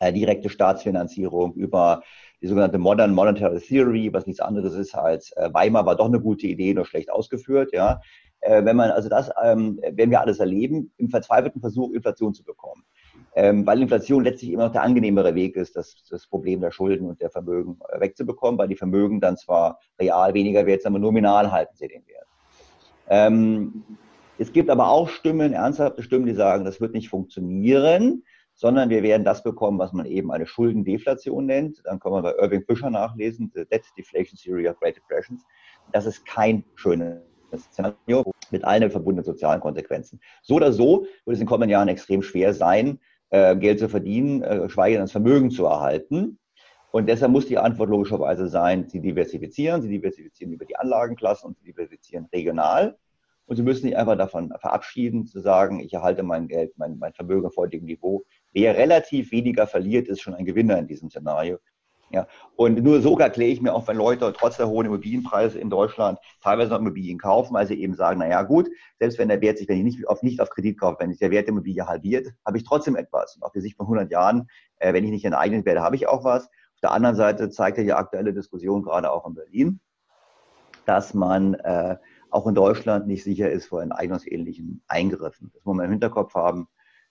äh, 0.00 0.12
direkte 0.12 0.50
Staatsfinanzierung, 0.50 1.54
über 1.54 2.02
die 2.42 2.48
sogenannte 2.48 2.78
Modern 2.78 3.14
Monetary 3.14 3.60
Theory, 3.60 4.12
was 4.12 4.26
nichts 4.26 4.40
anderes 4.40 4.74
ist 4.74 4.94
als 4.94 5.32
Weimar 5.36 5.86
war 5.86 5.96
doch 5.96 6.04
eine 6.04 6.20
gute 6.20 6.46
Idee, 6.46 6.74
nur 6.74 6.84
schlecht 6.84 7.10
ausgeführt, 7.10 7.72
ja. 7.72 8.00
Wenn 8.42 8.76
man, 8.76 8.90
also 8.90 9.08
das 9.08 9.30
ähm, 9.42 9.80
werden 9.82 10.10
wir 10.10 10.20
alles 10.20 10.38
erleben, 10.38 10.92
im 10.98 11.08
verzweifelten 11.08 11.62
Versuch, 11.62 11.92
Inflation 11.94 12.34
zu 12.34 12.44
bekommen 12.44 12.84
ähm, 13.36 13.66
weil 13.66 13.82
Inflation 13.82 14.24
letztlich 14.24 14.50
immer 14.50 14.64
noch 14.64 14.72
der 14.72 14.82
angenehmere 14.82 15.34
Weg 15.34 15.56
ist, 15.56 15.76
das, 15.76 16.02
das 16.08 16.26
Problem 16.26 16.62
der 16.62 16.70
Schulden 16.70 17.06
und 17.06 17.20
der 17.20 17.28
Vermögen 17.28 17.78
äh, 17.90 18.00
wegzubekommen, 18.00 18.58
weil 18.58 18.68
die 18.68 18.76
Vermögen 18.76 19.20
dann 19.20 19.36
zwar 19.36 19.78
real 20.00 20.32
weniger 20.32 20.64
wert 20.64 20.80
sind, 20.80 20.92
aber 20.92 20.98
nominal 20.98 21.52
halten 21.52 21.76
sie 21.76 21.86
den 21.86 22.06
Wert. 22.06 22.26
Ähm, 23.08 23.84
es 24.38 24.52
gibt 24.52 24.70
aber 24.70 24.88
auch 24.88 25.10
Stimmen, 25.10 25.52
ernsthafte 25.52 26.02
Stimmen, 26.02 26.24
die 26.24 26.34
sagen, 26.34 26.64
das 26.64 26.80
wird 26.80 26.94
nicht 26.94 27.10
funktionieren, 27.10 28.24
sondern 28.54 28.88
wir 28.88 29.02
werden 29.02 29.24
das 29.24 29.42
bekommen, 29.42 29.78
was 29.78 29.92
man 29.92 30.06
eben 30.06 30.32
eine 30.32 30.46
Schuldendeflation 30.46 31.44
nennt. 31.44 31.82
Dann 31.84 32.00
kann 32.00 32.12
man 32.12 32.22
bei 32.22 32.34
Irving 32.38 32.64
Fischer 32.64 32.88
nachlesen, 32.88 33.52
The 33.54 33.66
Debt 33.66 33.84
Deflation 33.98 34.38
Theory 34.38 34.66
of 34.66 34.80
Great 34.80 34.96
Depressions. 34.96 35.44
Das 35.92 36.06
ist 36.06 36.24
kein 36.24 36.64
schönes 36.74 37.20
Szenario 37.54 38.32
mit 38.50 38.64
allen 38.64 38.90
verbundenen 38.90 39.24
sozialen 39.24 39.60
Konsequenzen. 39.60 40.20
So 40.42 40.54
oder 40.54 40.72
so 40.72 41.02
wird 41.26 41.34
es 41.34 41.34
in 41.34 41.40
den 41.40 41.48
kommenden 41.48 41.70
Jahren 41.70 41.88
extrem 41.88 42.22
schwer 42.22 42.54
sein, 42.54 42.98
äh, 43.30 43.56
Geld 43.56 43.78
zu 43.78 43.88
verdienen, 43.88 44.42
äh, 44.42 44.60
geschweige 44.62 44.94
denn 44.94 45.04
das 45.04 45.12
Vermögen 45.12 45.50
zu 45.50 45.66
erhalten. 45.66 46.38
Und 46.92 47.08
deshalb 47.08 47.32
muss 47.32 47.46
die 47.46 47.58
Antwort 47.58 47.90
logischerweise 47.90 48.48
sein, 48.48 48.88
sie 48.88 49.00
diversifizieren, 49.00 49.82
sie 49.82 49.88
diversifizieren 49.88 50.54
über 50.54 50.64
die 50.64 50.76
Anlagenklassen 50.76 51.48
und 51.48 51.58
sie 51.58 51.64
diversifizieren 51.64 52.26
regional. 52.32 52.96
Und 53.46 53.56
sie 53.56 53.62
müssen 53.62 53.82
sich 53.82 53.96
einfach 53.96 54.16
davon 54.16 54.52
verabschieden, 54.60 55.26
zu 55.26 55.40
sagen, 55.40 55.80
ich 55.80 55.92
erhalte 55.92 56.22
mein 56.22 56.48
Geld, 56.48 56.72
mein, 56.78 56.98
mein 56.98 57.12
Vermögen 57.12 57.46
auf 57.46 57.56
heutigem 57.56 57.86
Niveau. 57.86 58.24
Wer 58.52 58.76
relativ 58.76 59.30
weniger 59.30 59.66
verliert, 59.66 60.08
ist 60.08 60.20
schon 60.20 60.34
ein 60.34 60.44
Gewinner 60.44 60.78
in 60.78 60.88
diesem 60.88 61.10
Szenario. 61.10 61.58
Ja, 62.10 62.28
und 62.54 62.82
nur 62.82 63.00
so 63.00 63.18
erkläre 63.18 63.50
ich 63.50 63.60
mir 63.60 63.74
auch, 63.74 63.88
wenn 63.88 63.96
Leute 63.96 64.32
trotz 64.32 64.56
der 64.56 64.68
hohen 64.68 64.86
Immobilienpreise 64.86 65.58
in 65.58 65.70
Deutschland 65.70 66.18
teilweise 66.40 66.70
noch 66.70 66.78
Immobilien 66.78 67.18
kaufen, 67.18 67.54
weil 67.54 67.66
sie 67.66 67.80
eben 67.80 67.94
sagen, 67.94 68.20
naja 68.20 68.42
gut, 68.42 68.68
selbst 69.00 69.18
wenn 69.18 69.28
der 69.28 69.40
Wert 69.40 69.58
sich, 69.58 69.68
wenn 69.68 69.78
ich 69.78 69.84
nicht 69.84 70.08
auf, 70.08 70.22
nicht 70.22 70.40
auf 70.40 70.50
Kredit 70.50 70.78
kaufe, 70.78 70.98
wenn 71.00 71.10
sich 71.10 71.18
der 71.18 71.32
Wert 71.32 71.48
der 71.48 71.52
Immobilie 71.52 71.86
halbiert, 71.86 72.28
habe 72.44 72.58
ich 72.58 72.64
trotzdem 72.64 72.94
etwas. 72.94 73.34
Und 73.34 73.42
auf 73.42 73.52
die 73.52 73.60
Sicht 73.60 73.76
von 73.76 73.86
100 73.86 74.10
Jahren, 74.12 74.48
äh, 74.78 74.92
wenn 74.92 75.04
ich 75.04 75.10
nicht 75.10 75.24
enteignet 75.24 75.66
werde, 75.66 75.82
habe 75.82 75.96
ich 75.96 76.06
auch 76.06 76.22
was. 76.22 76.44
Auf 76.44 76.80
der 76.80 76.92
anderen 76.92 77.16
Seite 77.16 77.50
zeigt 77.50 77.78
ja 77.78 77.84
die 77.84 77.92
aktuelle 77.92 78.32
Diskussion 78.32 78.82
gerade 78.82 79.10
auch 79.10 79.26
in 79.26 79.34
Berlin, 79.34 79.80
dass 80.84 81.12
man 81.12 81.54
äh, 81.54 81.96
auch 82.30 82.46
in 82.46 82.54
Deutschland 82.54 83.08
nicht 83.08 83.24
sicher 83.24 83.50
ist 83.50 83.66
vor 83.66 83.82
enteignungsähnlichen 83.82 84.82
Eingriffen. 84.86 85.50
Das 85.54 85.64
muss 85.64 85.74
man 85.74 85.86
im 85.86 85.92
Hinterkopf 85.92 86.34
haben, 86.34 86.68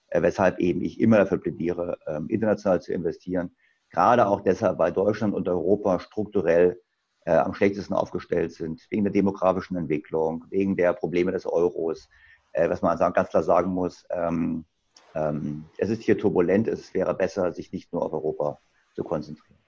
äh, 0.08 0.22
weshalb 0.22 0.58
eben 0.58 0.80
ich 0.80 1.00
immer 1.00 1.18
dafür 1.18 1.38
plädiere, 1.38 1.98
äh, 2.06 2.20
international 2.32 2.80
zu 2.80 2.94
investieren 2.94 3.54
Gerade 3.96 4.28
auch 4.28 4.42
deshalb, 4.42 4.78
weil 4.78 4.92
Deutschland 4.92 5.34
und 5.34 5.48
Europa 5.48 6.00
strukturell 6.00 6.78
äh, 7.24 7.32
am 7.32 7.54
schlechtesten 7.54 7.94
aufgestellt 7.94 8.52
sind, 8.52 8.86
wegen 8.90 9.04
der 9.04 9.12
demografischen 9.12 9.74
Entwicklung, 9.74 10.44
wegen 10.50 10.76
der 10.76 10.92
Probleme 10.92 11.32
des 11.32 11.46
Euros. 11.46 12.06
Äh, 12.52 12.68
was 12.68 12.82
man 12.82 12.98
ganz 12.98 13.30
klar 13.30 13.42
sagen 13.42 13.70
muss, 13.70 14.04
ähm, 14.10 14.66
ähm, 15.14 15.64
es 15.78 15.88
ist 15.88 16.02
hier 16.02 16.18
turbulent, 16.18 16.68
es 16.68 16.92
wäre 16.92 17.14
besser, 17.14 17.54
sich 17.54 17.72
nicht 17.72 17.90
nur 17.90 18.02
auf 18.02 18.12
Europa 18.12 18.58
zu 18.94 19.02
konzentrieren. 19.02 19.58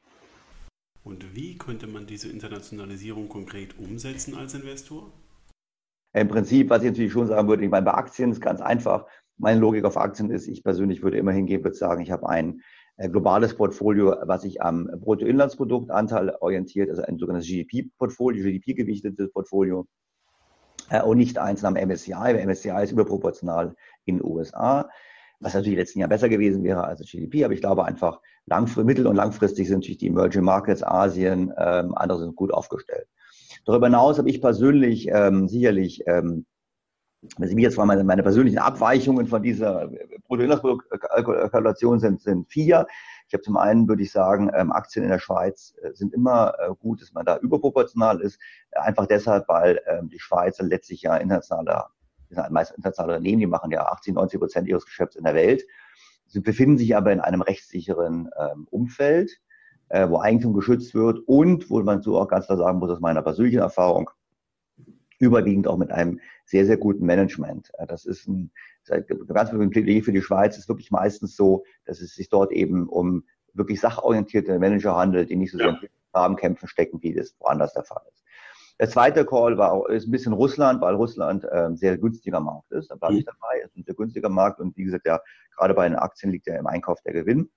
Und 1.04 1.34
wie 1.34 1.56
könnte 1.56 1.86
man 1.86 2.06
diese 2.06 2.28
Internationalisierung 2.28 3.30
konkret 3.30 3.78
umsetzen 3.78 4.36
als 4.36 4.52
Investor? 4.52 5.10
Im 6.12 6.28
Prinzip, 6.28 6.68
was 6.68 6.82
ich 6.82 6.90
natürlich 6.90 7.12
schon 7.12 7.28
sagen 7.28 7.48
würde, 7.48 7.64
ich 7.64 7.70
meine, 7.70 7.86
bei 7.86 7.94
Aktien 7.94 8.30
ist 8.32 8.42
ganz 8.42 8.60
einfach. 8.60 9.06
Meine 9.38 9.58
Logik 9.58 9.86
auf 9.86 9.96
Aktien 9.96 10.30
ist, 10.30 10.48
ich 10.48 10.62
persönlich 10.62 11.02
würde 11.02 11.16
immer 11.16 11.32
hingehen, 11.32 11.64
würde 11.64 11.76
sagen, 11.76 12.02
ich 12.02 12.10
habe 12.10 12.28
ein 12.28 12.56
äh, 12.58 12.62
globales 12.98 13.54
Portfolio, 13.54 14.16
was 14.22 14.42
sich 14.42 14.60
am 14.60 14.90
Bruttoinlandsproduktanteil 15.00 16.34
orientiert, 16.40 16.90
also 16.90 17.02
ein 17.02 17.18
sogenanntes 17.18 17.48
GDP-Portfolio, 17.48 18.44
GDP-gewichtetes 18.44 19.32
Portfolio 19.32 19.86
äh, 20.90 21.02
und 21.02 21.18
nicht 21.18 21.38
eins 21.38 21.64
am 21.64 21.74
MSCI, 21.74 22.12
weil 22.12 22.46
MSCI 22.46 22.82
ist 22.82 22.92
überproportional 22.92 23.76
in 24.04 24.16
den 24.16 24.24
USA, 24.24 24.88
was 25.38 25.54
natürlich 25.54 25.74
in 25.74 25.78
letzten 25.78 26.00
Jahren 26.00 26.10
besser 26.10 26.28
gewesen 26.28 26.64
wäre 26.64 26.82
als 26.84 27.00
GDP, 27.00 27.44
aber 27.44 27.54
ich 27.54 27.60
glaube 27.60 27.84
einfach, 27.84 28.20
mittel- 28.46 29.06
und 29.06 29.16
langfristig 29.16 29.68
sind 29.68 29.78
natürlich 29.78 29.98
die 29.98 30.08
Emerging 30.08 30.42
Markets, 30.42 30.82
Asien, 30.82 31.52
ähm, 31.56 31.94
andere 31.94 32.20
sind 32.20 32.34
gut 32.34 32.52
aufgestellt. 32.52 33.06
Darüber 33.64 33.86
hinaus 33.86 34.18
habe 34.18 34.30
ich 34.30 34.40
persönlich 34.40 35.08
ähm, 35.12 35.46
sicherlich 35.46 36.02
ähm, 36.06 36.46
wenn 37.36 37.48
Sie 37.48 37.54
mich 37.54 37.64
jetzt 37.64 37.76
fragen, 37.76 37.88
meine, 37.88 38.04
meine 38.04 38.22
persönlichen 38.22 38.58
Abweichungen 38.58 39.26
von 39.26 39.42
dieser 39.42 39.90
Bruttoinlandsproduktkalkulation 40.26 42.00
sind, 42.00 42.20
sind 42.20 42.48
vier. 42.48 42.86
Ich 43.26 43.34
habe 43.34 43.42
zum 43.42 43.56
einen, 43.56 43.88
würde 43.88 44.02
ich 44.02 44.12
sagen, 44.12 44.50
ähm, 44.54 44.72
Aktien 44.72 45.04
in 45.04 45.10
der 45.10 45.18
Schweiz 45.18 45.74
äh, 45.82 45.92
sind 45.92 46.14
immer 46.14 46.54
äh, 46.58 46.70
gut, 46.78 47.02
dass 47.02 47.12
man 47.12 47.26
da 47.26 47.36
überproportional 47.38 48.20
ist. 48.20 48.40
Einfach 48.72 49.06
deshalb, 49.06 49.48
weil 49.48 49.80
ähm, 49.86 50.08
die 50.08 50.18
Schweiz 50.18 50.58
letztlich 50.60 51.02
ja 51.02 51.16
internationale, 51.16 51.84
meist 52.50 52.72
internationale 52.72 53.16
Unternehmen, 53.16 53.40
die 53.40 53.46
machen 53.46 53.70
ja 53.70 53.86
80, 53.86 54.14
90 54.14 54.40
Prozent 54.40 54.68
ihres 54.68 54.84
Geschäfts 54.84 55.16
in 55.16 55.24
der 55.24 55.34
Welt. 55.34 55.64
Sie 56.26 56.40
befinden 56.40 56.78
sich 56.78 56.96
aber 56.96 57.12
in 57.12 57.20
einem 57.20 57.42
rechtssicheren 57.42 58.30
ähm, 58.38 58.66
Umfeld, 58.70 59.40
äh, 59.88 60.08
wo 60.08 60.20
Eigentum 60.20 60.52
geschützt 60.52 60.94
wird 60.94 61.20
und 61.26 61.70
wo 61.70 61.82
man 61.82 62.02
so 62.02 62.18
auch 62.18 62.28
ganz 62.28 62.46
klar 62.46 62.58
sagen 62.58 62.78
muss, 62.78 62.90
aus 62.90 63.00
meiner 63.00 63.22
persönlichen 63.22 63.60
Erfahrung, 63.60 64.10
überwiegend 65.18 65.66
auch 65.66 65.76
mit 65.76 65.90
einem 65.90 66.20
sehr, 66.48 66.64
sehr 66.64 66.78
guten 66.78 67.04
Management. 67.04 67.70
Das 67.88 68.06
ist 68.06 68.26
ein, 68.26 68.50
ganz 68.86 69.50
ein 69.50 69.70
Plädoyer 69.70 70.02
für 70.02 70.12
die 70.12 70.22
Schweiz 70.22 70.56
ist 70.56 70.68
wirklich 70.68 70.90
meistens 70.90 71.36
so, 71.36 71.64
dass 71.84 72.00
es 72.00 72.14
sich 72.14 72.30
dort 72.30 72.52
eben 72.52 72.88
um 72.88 73.24
wirklich 73.52 73.80
sachorientierte 73.80 74.58
Manager 74.58 74.96
handelt, 74.96 75.28
die 75.28 75.36
nicht 75.36 75.52
so 75.52 75.58
sehr 75.58 75.68
ja. 75.68 75.78
in 75.80 75.88
Grabenkämpfen 76.12 76.68
stecken, 76.68 77.02
wie 77.02 77.12
das 77.12 77.36
woanders 77.38 77.74
der 77.74 77.84
Fall 77.84 78.02
ist. 78.08 78.24
Der 78.80 78.88
zweite 78.88 79.26
Call 79.26 79.58
war 79.58 79.72
auch, 79.72 79.86
ist 79.86 80.06
ein 80.06 80.10
bisschen 80.10 80.32
Russland, 80.32 80.80
weil 80.80 80.94
Russland 80.94 81.46
ähm, 81.52 81.76
sehr 81.76 81.98
günstiger 81.98 82.40
Markt 82.40 82.70
ist. 82.70 82.90
Da 82.90 82.94
bleibe 82.94 83.14
ich 83.14 83.26
mhm. 83.26 83.30
dabei. 83.40 83.60
Es 83.62 83.70
ist 83.70 83.76
ein 83.76 83.84
sehr 83.84 83.94
günstiger 83.94 84.28
Markt 84.28 84.60
und 84.60 84.76
wie 84.76 84.84
gesagt, 84.84 85.06
ja, 85.06 85.20
gerade 85.56 85.74
bei 85.74 85.86
den 85.86 85.98
Aktien 85.98 86.32
liegt 86.32 86.46
ja 86.46 86.56
im 86.56 86.66
Einkauf 86.66 87.02
der 87.02 87.12
Gewinn. 87.12 87.50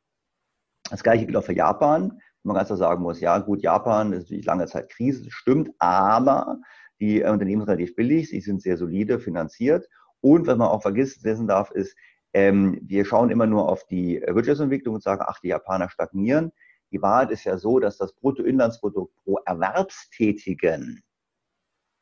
Das 0.89 1.03
gleiche 1.03 1.25
gilt 1.25 1.37
auch 1.37 1.43
für 1.43 1.53
Japan. 1.53 2.19
Man 2.43 2.55
ganz 2.55 2.67
klar 2.67 2.77
sagen 2.77 3.03
muss, 3.03 3.21
ja 3.21 3.37
gut, 3.37 3.61
Japan 3.61 4.11
ist 4.13 4.23
natürlich 4.23 4.45
lange 4.45 4.65
Zeit 4.65 4.89
Krise, 4.89 5.23
das 5.23 5.31
stimmt, 5.31 5.69
aber 5.77 6.59
die 7.01 7.21
Unternehmen 7.23 7.61
sind 7.61 7.69
relativ 7.69 7.95
billig, 7.95 8.29
sie 8.29 8.39
sind 8.39 8.61
sehr 8.61 8.77
solide 8.77 9.19
finanziert. 9.19 9.89
Und 10.21 10.47
was 10.47 10.57
man 10.57 10.67
auch 10.67 10.83
vergessen 10.83 11.47
darf, 11.47 11.71
ist, 11.71 11.97
ähm, 12.33 12.79
wir 12.83 13.05
schauen 13.05 13.31
immer 13.31 13.47
nur 13.47 13.67
auf 13.67 13.85
die 13.87 14.21
Wirtschaftsentwicklung 14.25 14.95
und 14.95 15.03
sagen, 15.03 15.23
ach, 15.25 15.39
die 15.39 15.49
Japaner 15.49 15.89
stagnieren. 15.89 16.51
Die 16.91 17.01
Wahrheit 17.01 17.31
ist 17.31 17.43
ja 17.43 17.57
so, 17.57 17.79
dass 17.79 17.97
das 17.97 18.13
Bruttoinlandsprodukt 18.13 19.15
pro 19.23 19.39
Erwerbstätigen 19.45 21.01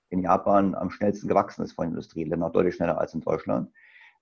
in 0.10 0.22
Japan 0.22 0.76
am 0.76 0.90
schnellsten 0.90 1.28
gewachsen 1.28 1.64
ist 1.64 1.74
von 1.74 1.88
Industrieländern, 1.88 2.52
deutlich 2.52 2.76
schneller 2.76 3.00
als 3.00 3.14
in 3.14 3.22
Deutschland. 3.22 3.72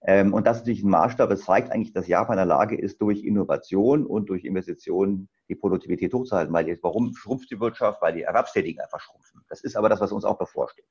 Ähm, 0.03 0.33
und 0.33 0.45
das 0.45 0.57
ist 0.57 0.63
natürlich 0.63 0.83
ein 0.83 0.89
Maßstab. 0.89 1.31
Es 1.31 1.45
zeigt 1.45 1.71
eigentlich, 1.71 1.93
dass 1.93 2.07
Japan 2.07 2.33
in 2.33 2.37
der 2.37 2.45
Lage 2.45 2.77
ist, 2.77 3.01
durch 3.01 3.23
Innovation 3.23 4.05
und 4.05 4.29
durch 4.29 4.45
Investitionen 4.45 5.29
die 5.49 5.55
Produktivität 5.55 6.13
hochzuhalten. 6.13 6.53
Weil 6.53 6.67
jetzt, 6.67 6.83
warum 6.83 7.13
schrumpft 7.15 7.49
die 7.49 7.59
Wirtschaft? 7.59 8.01
Weil 8.01 8.13
die 8.13 8.23
Erwerbstätigen 8.23 8.81
einfach 8.81 8.99
schrumpfen. 8.99 9.41
Das 9.49 9.61
ist 9.61 9.75
aber 9.75 9.89
das, 9.89 9.99
was 9.99 10.11
uns 10.11 10.25
auch 10.25 10.37
bevorsteht. 10.37 10.85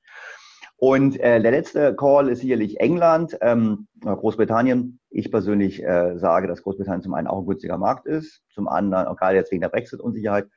Und 0.79 1.19
äh, 1.21 1.40
der 1.40 1.53
letzte 1.53 1.95
Call 1.95 2.29
ist 2.29 2.40
sicherlich 2.40 2.81
England, 2.81 3.38
ähm, 3.40 3.87
Großbritannien. 4.03 5.01
Ich 5.09 5.31
persönlich 5.31 5.83
äh, 5.83 6.19
sage, 6.19 6.49
dass 6.49 6.62
Großbritannien 6.62 7.03
zum 7.03 7.14
einen 7.14 7.29
auch 7.29 7.38
ein 7.38 7.47
günstiger 7.47 7.79
Markt 7.79 8.07
ist, 8.07 8.42
zum 8.51 8.69
anderen, 8.69 9.07
auch 9.07 9.16
gerade 9.16 9.37
jetzt 9.37 9.51
wegen 9.51 9.62
der 9.62 9.71
Brexit-Unsicherheit, 9.71 10.49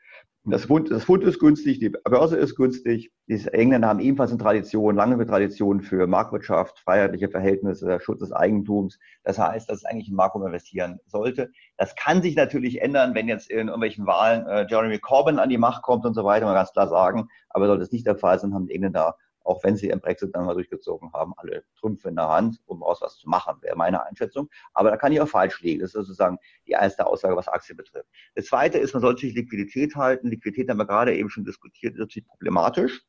das 0.46 0.66
Pfund, 0.66 0.90
das 0.90 1.04
Pfund 1.04 1.24
ist 1.24 1.40
günstig, 1.40 1.80
die 1.80 1.90
Börse 1.90 2.38
ist 2.38 2.56
günstig. 2.56 3.12
Die 3.28 3.46
Engländer 3.48 3.90
haben 3.90 4.00
ebenfalls 4.00 4.32
eine 4.32 4.40
Tradition, 4.40 4.96
lange 4.96 5.24
Tradition 5.26 5.82
für 5.82 6.08
Marktwirtschaft, 6.08 6.80
freiheitliche 6.80 7.30
Verhältnisse, 7.30 8.00
Schutz 8.00 8.20
des 8.20 8.32
Eigentums. 8.32 9.00
Das 9.24 9.38
heißt, 9.38 9.70
dass 9.70 9.78
es 9.78 9.86
eigentlich 9.86 10.10
ein 10.10 10.16
Markt, 10.16 10.36
investieren 10.36 11.00
sollte. 11.06 11.52
Das 11.78 11.96
kann 11.96 12.22
sich 12.22 12.36
natürlich 12.36 12.82
ändern, 12.82 13.16
wenn 13.16 13.28
jetzt 13.28 13.50
in 13.50 13.68
irgendwelchen 13.68 14.06
Wahlen 14.06 14.46
äh, 14.48 14.66
Jeremy 14.70 15.00
Corbyn 15.00 15.40
an 15.40 15.50
die 15.50 15.58
Macht 15.58 15.82
kommt 15.82 16.06
und 16.06 16.14
so 16.14 16.24
weiter, 16.24 16.46
mal 16.46 16.54
ganz 16.54 16.72
klar 16.72 16.88
sagen. 16.88 17.28
Aber 17.50 17.68
sollte 17.68 17.84
es 17.84 17.92
nicht 17.92 18.08
der 18.08 18.16
Fall 18.16 18.40
sein, 18.40 18.54
haben 18.54 18.68
die 18.68 18.76
Engländer 18.76 19.16
auch 19.50 19.64
wenn 19.64 19.76
sie 19.76 19.88
ihren 19.88 20.00
Brexit 20.00 20.36
dann 20.36 20.46
mal 20.46 20.54
durchgezogen 20.54 21.12
haben, 21.12 21.34
alle 21.38 21.64
Trümpfe 21.80 22.10
in 22.10 22.16
der 22.16 22.30
Hand, 22.30 22.60
um 22.66 22.84
aus 22.84 23.02
was 23.02 23.18
zu 23.18 23.28
machen, 23.28 23.56
wäre 23.62 23.76
meine 23.76 24.06
Einschätzung. 24.06 24.48
Aber 24.74 24.92
da 24.92 24.98
kann 24.98 25.12
ich 25.12 25.20
auch 25.20 25.28
falsch 25.28 25.62
liegen. 25.62 25.82
Das 25.82 25.90
ist 25.90 25.94
sozusagen 25.94 26.38
die 26.68 26.72
erste 26.72 27.08
Aussage, 27.08 27.36
was 27.36 27.48
Aktien 27.48 27.76
betrifft. 27.76 28.08
Das 28.36 28.46
zweite 28.46 28.78
ist, 28.78 28.94
man 28.94 29.02
sollte 29.02 29.22
sich 29.22 29.34
Liquidität 29.34 29.96
halten. 29.96 30.28
Liquidität 30.28 30.70
haben 30.70 30.78
wir 30.78 30.86
gerade 30.86 31.16
eben 31.16 31.30
schon 31.30 31.46
diskutiert, 31.46 31.96
ist 31.96 32.00
natürlich 32.00 32.28
problematisch. 32.28 33.02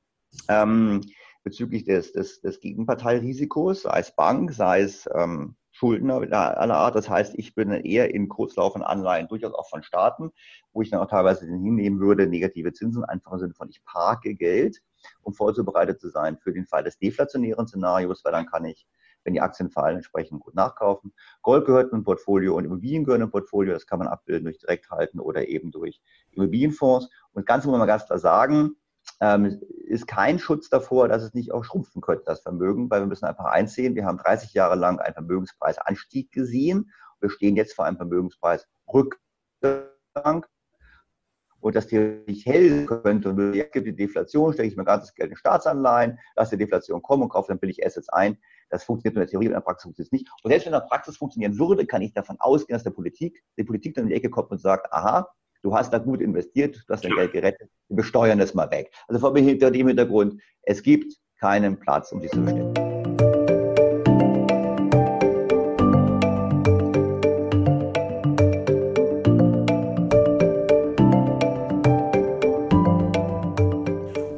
Ähm, 0.49 1.03
bezüglich 1.43 1.85
des, 1.85 2.13
des, 2.13 2.41
des 2.41 2.61
Gegenparteirisikos, 2.61 3.83
sei 3.83 4.01
es 4.01 4.15
Bank, 4.15 4.53
sei 4.53 4.83
es 4.83 5.09
ähm, 5.15 5.57
Schuldner 5.81 6.21
aller 6.31 6.77
Art. 6.77 6.95
Das 6.95 7.09
heißt, 7.09 7.39
ich 7.39 7.55
bin 7.55 7.71
eher 7.71 8.15
in 8.15 8.29
kurzlaufenden 8.29 8.87
Anleihen, 8.87 9.29
durchaus 9.29 9.55
auch 9.55 9.67
von 9.67 9.83
Staaten, 9.83 10.31
wo 10.75 10.83
ich 10.83 10.91
dann 10.91 11.01
auch 11.01 11.09
teilweise 11.09 11.47
hinnehmen 11.47 12.01
würde, 12.01 12.27
negative 12.27 12.75
Zinsen, 12.75 13.03
einfach 13.03 13.33
im 13.33 13.39
Sinne 13.39 13.55
von 13.55 13.71
ich 13.71 13.83
parke 13.87 14.35
Geld, 14.35 14.83
um 15.23 15.33
vorzubereitet 15.33 15.99
zu 15.99 16.11
sein 16.11 16.37
für 16.37 16.53
den 16.53 16.67
Fall 16.67 16.85
des 16.85 16.99
deflationären 16.99 17.67
Szenarios, 17.67 18.23
weil 18.27 18.33
dann 18.33 18.45
kann 18.45 18.67
ich, 18.67 18.87
wenn 19.25 19.33
die 19.33 19.41
Aktien 19.41 19.71
fallen, 19.71 19.97
entsprechend 19.97 20.41
gut 20.41 20.55
nachkaufen. 20.55 21.15
Gold 21.41 21.65
gehört 21.65 21.93
in 21.93 22.01
ein 22.01 22.05
Portfolio 22.05 22.57
und 22.57 22.67
Immobilien 22.67 23.05
gehören 23.05 23.23
ein 23.23 23.31
Portfolio. 23.31 23.73
Das 23.73 23.87
kann 23.87 24.01
man 24.01 24.09
abbilden 24.09 24.45
durch 24.45 24.59
Direkthalten 24.59 25.19
oder 25.19 25.49
eben 25.49 25.71
durch 25.71 26.03
Immobilienfonds. 26.33 27.09
Und 27.33 27.47
ganz 27.47 27.65
muss 27.65 27.71
man 27.71 27.81
mal 27.81 27.87
ganz 27.87 28.05
klar 28.05 28.19
sagen, 28.19 28.77
ähm, 29.21 29.61
ist 29.87 30.07
kein 30.07 30.39
Schutz 30.39 30.71
davor, 30.71 31.09
dass 31.09 31.23
es 31.23 31.35
nicht 31.35 31.53
auch 31.53 31.65
schrumpfen 31.65 32.01
könnte, 32.01 32.25
das 32.27 32.41
Vermögen, 32.41 32.91
weil 32.91 33.01
wir 33.01 33.07
müssen 33.07 33.27
einfach 33.27 33.45
einsehen, 33.45 33.95
wir 33.95 34.07
haben 34.07 34.19
30 34.19 34.55
Jahre 34.55 34.77
lang 34.77 34.99
einen 34.99 35.15
Vermögenspreisanstieg 35.15 36.33
gesehen. 36.33 36.91
Wir 37.21 37.31
stehen 37.31 37.57
jetzt 37.57 37.75
vor 37.75 37.85
einem 37.85 37.99
Vermögenspreisrückgang. 37.99 40.47
Und 41.61 41.77
das 41.77 41.89
theoretisch 41.89 42.47
hell 42.47 42.87
könnte 42.87 43.29
und 43.29 43.55
jetzt 43.55 43.75
gibt 43.75 43.87
die 43.87 43.95
Deflation, 43.95 44.55
stecke 44.55 44.69
ich 44.69 44.77
mein 44.77 44.87
ganzes 44.87 45.15
Geld 45.15 45.31
in 45.31 45.37
Staatsanleihen, 45.37 46.19
lasse 46.35 46.57
die 46.57 46.65
Deflation 46.65 47.03
kommen 47.03 47.25
und 47.25 47.29
kaufe 47.29 47.49
dann 47.49 47.59
billig 47.59 47.85
Assets 47.85 48.09
ein. 48.09 48.39
Das 48.71 48.85
funktioniert 48.85 49.17
in 49.17 49.21
der 49.21 49.29
Theorie, 49.29 49.47
in 49.47 49.53
der 49.53 49.61
Praxis 49.61 49.83
funktioniert 49.83 50.09
es 50.09 50.13
nicht. 50.13 50.31
Und 50.43 50.51
selbst 50.51 50.65
wenn 50.65 50.73
in 50.73 50.81
der 50.81 50.87
Praxis 50.87 51.19
funktionieren 51.19 51.59
würde, 51.59 51.85
kann 51.85 52.01
ich 52.01 52.15
davon 52.15 52.37
ausgehen, 52.39 52.77
dass 52.77 52.85
der 52.85 52.93
Politik, 52.93 53.45
die 53.59 53.65
Politik 53.65 53.95
dann 53.95 54.05
in 54.05 54.09
die 54.09 54.17
Ecke 54.17 54.31
kommt 54.31 54.51
und 54.51 54.59
sagt, 54.59 54.91
aha, 54.91 55.29
du 55.63 55.75
hast 55.75 55.93
da 55.93 55.99
gut 55.99 56.21
investiert, 56.21 56.85
du 56.87 56.93
hast 56.93 57.05
dein 57.05 57.15
Geld 57.15 57.33
gerettet, 57.33 57.69
wir 57.89 57.97
besteuern 57.97 58.41
es 58.41 58.55
mal 58.55 58.71
weg. 58.71 58.93
Also 59.09 59.21
vor 59.21 59.35
dem 59.35 59.45
Hintergrund, 59.47 60.41
es 60.63 60.83
gibt 60.83 61.15
keinen 61.39 61.79
Platz, 61.79 62.13
um 62.13 62.21
sich 62.21 62.31
zu 62.31 62.41
bestimmen. 62.41 62.75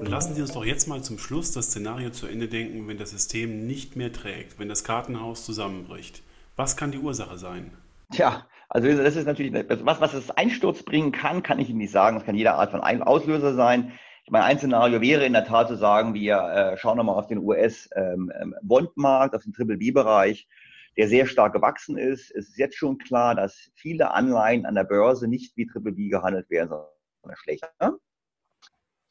lassen 0.09 0.35
Sie 0.37 0.43
uns 0.43 0.53
doch 0.53 0.65
jetzt 0.65 0.87
mal 0.87 1.03
zum 1.03 1.19
Schluss 1.19 1.51
das 1.51 1.67
Szenario 1.67 2.11
zu 2.11 2.29
Ende 2.29 2.47
denken, 2.47 2.87
wenn 2.87 2.97
das 2.97 3.11
System 3.11 3.67
nicht 3.67 3.97
mehr 3.97 4.13
trägt, 4.13 4.61
wenn 4.61 4.69
das 4.69 4.85
Kartenhaus 4.85 5.45
zusammenbricht. 5.45 6.23
Was 6.55 6.77
kann 6.77 6.93
die 6.93 6.99
Ursache 6.99 7.39
sein? 7.39 7.73
Tja, 8.13 8.47
also 8.75 8.89
das 8.89 9.17
ist 9.17 9.27
natürlich, 9.27 9.53
was, 9.69 10.01
was 10.01 10.15
es 10.15 10.31
Einsturz 10.31 10.83
bringen 10.83 11.13
kann, 11.13 11.43
kann 11.43 11.59
ich 11.59 11.69
Ihnen 11.69 11.77
nicht 11.79 11.91
sagen. 11.91 12.17
Das 12.17 12.25
kann 12.25 12.35
jede 12.35 12.55
Art 12.55 12.71
von 12.71 12.81
Auslöser 12.81 13.55
sein. 13.55 13.93
Ich 14.25 14.31
meine, 14.31 14.47
ein 14.47 14.57
Szenario 14.57 15.03
wäre 15.03 15.27
in 15.27 15.35
der 15.35 15.45
Tat 15.45 15.69
zu 15.69 15.77
sagen, 15.77 16.15
wir 16.15 16.39
äh, 16.39 16.79
schauen 16.79 16.97
nochmal 16.97 17.19
auf 17.19 17.27
den 17.27 17.41
US-Bondmarkt, 17.41 19.35
ähm, 19.35 19.37
ähm 19.37 19.37
auf 19.37 19.43
den 19.43 19.53
Triple-B-Bereich, 19.53 20.49
der 20.97 21.09
sehr 21.09 21.27
stark 21.27 21.53
gewachsen 21.53 21.99
ist. 21.99 22.31
Es 22.31 22.49
ist 22.49 22.57
jetzt 22.57 22.77
schon 22.77 22.97
klar, 22.97 23.35
dass 23.35 23.71
viele 23.75 24.13
Anleihen 24.13 24.65
an 24.65 24.75
der 24.75 24.85
Börse 24.85 25.29
nicht 25.29 25.55
wie 25.59 25.67
Triple 25.67 25.93
B 25.93 26.09
gehandelt 26.09 26.49
werden, 26.49 26.71
sondern 26.71 27.37
schlechter. 27.37 27.69